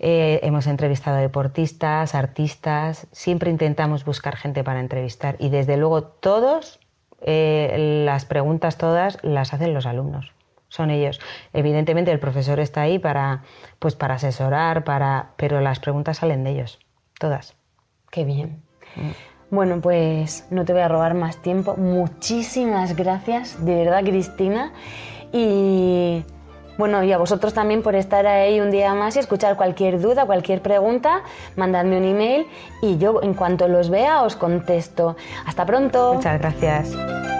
Eh, 0.02 0.40
hemos 0.44 0.66
entrevistado 0.68 1.18
a 1.18 1.22
deportistas, 1.22 2.16
artistas, 2.16 3.08
siempre 3.12 3.50
intentamos 3.50 4.06
buscar 4.06 4.38
gente 4.38 4.64
para 4.64 4.80
entrevistar 4.80 5.36
y 5.40 5.50
desde 5.50 5.76
luego 5.76 6.04
todos, 6.04 6.80
eh, 7.20 8.04
las 8.06 8.24
preguntas 8.24 8.78
todas 8.78 9.18
las 9.24 9.54
hacen 9.54 9.74
los 9.74 9.86
alumnos, 9.86 10.32
son 10.70 10.90
ellos. 10.90 11.20
Evidentemente 11.52 12.14
el 12.14 12.20
profesor 12.20 12.62
está 12.62 12.82
ahí 12.82 12.98
para, 12.98 13.44
pues 13.80 13.96
para 13.96 14.16
asesorar, 14.16 14.86
para, 14.86 15.32
pero 15.36 15.60
las 15.60 15.82
preguntas 15.82 16.20
salen 16.20 16.46
de 16.46 16.52
ellos, 16.52 16.80
todas. 17.20 17.58
Qué 18.10 18.24
bien. 18.24 18.64
Bueno, 19.52 19.82
pues 19.82 20.46
no 20.52 20.64
te 20.64 20.74
voy 20.74 20.82
a 20.84 20.88
robar 20.88 21.16
más 21.16 21.38
tiempo. 21.38 21.76
Muchísimas 21.76 22.96
gracias, 22.96 23.64
de 23.66 23.76
verdad, 23.76 24.04
Cristina. 24.04 24.72
Y 25.32 26.24
bueno, 26.78 27.04
y 27.04 27.12
a 27.12 27.18
vosotros 27.18 27.54
también 27.54 27.82
por 27.82 27.96
estar 27.96 28.26
ahí 28.26 28.62
un 28.62 28.72
día 28.72 28.94
más 28.94 29.16
y 29.16 29.20
escuchar 29.20 29.58
cualquier 29.58 30.00
duda, 30.00 30.26
cualquier 30.26 30.62
pregunta, 30.62 31.24
mandadme 31.58 31.98
un 31.98 32.06
email 32.06 32.48
y 32.82 32.98
yo 32.98 33.22
en 33.22 33.34
cuanto 33.34 33.68
los 33.68 33.90
vea 33.90 34.22
os 34.22 34.36
contesto. 34.36 35.18
Hasta 35.46 35.66
pronto. 35.66 36.14
Muchas 36.14 36.40
gracias. 36.40 37.39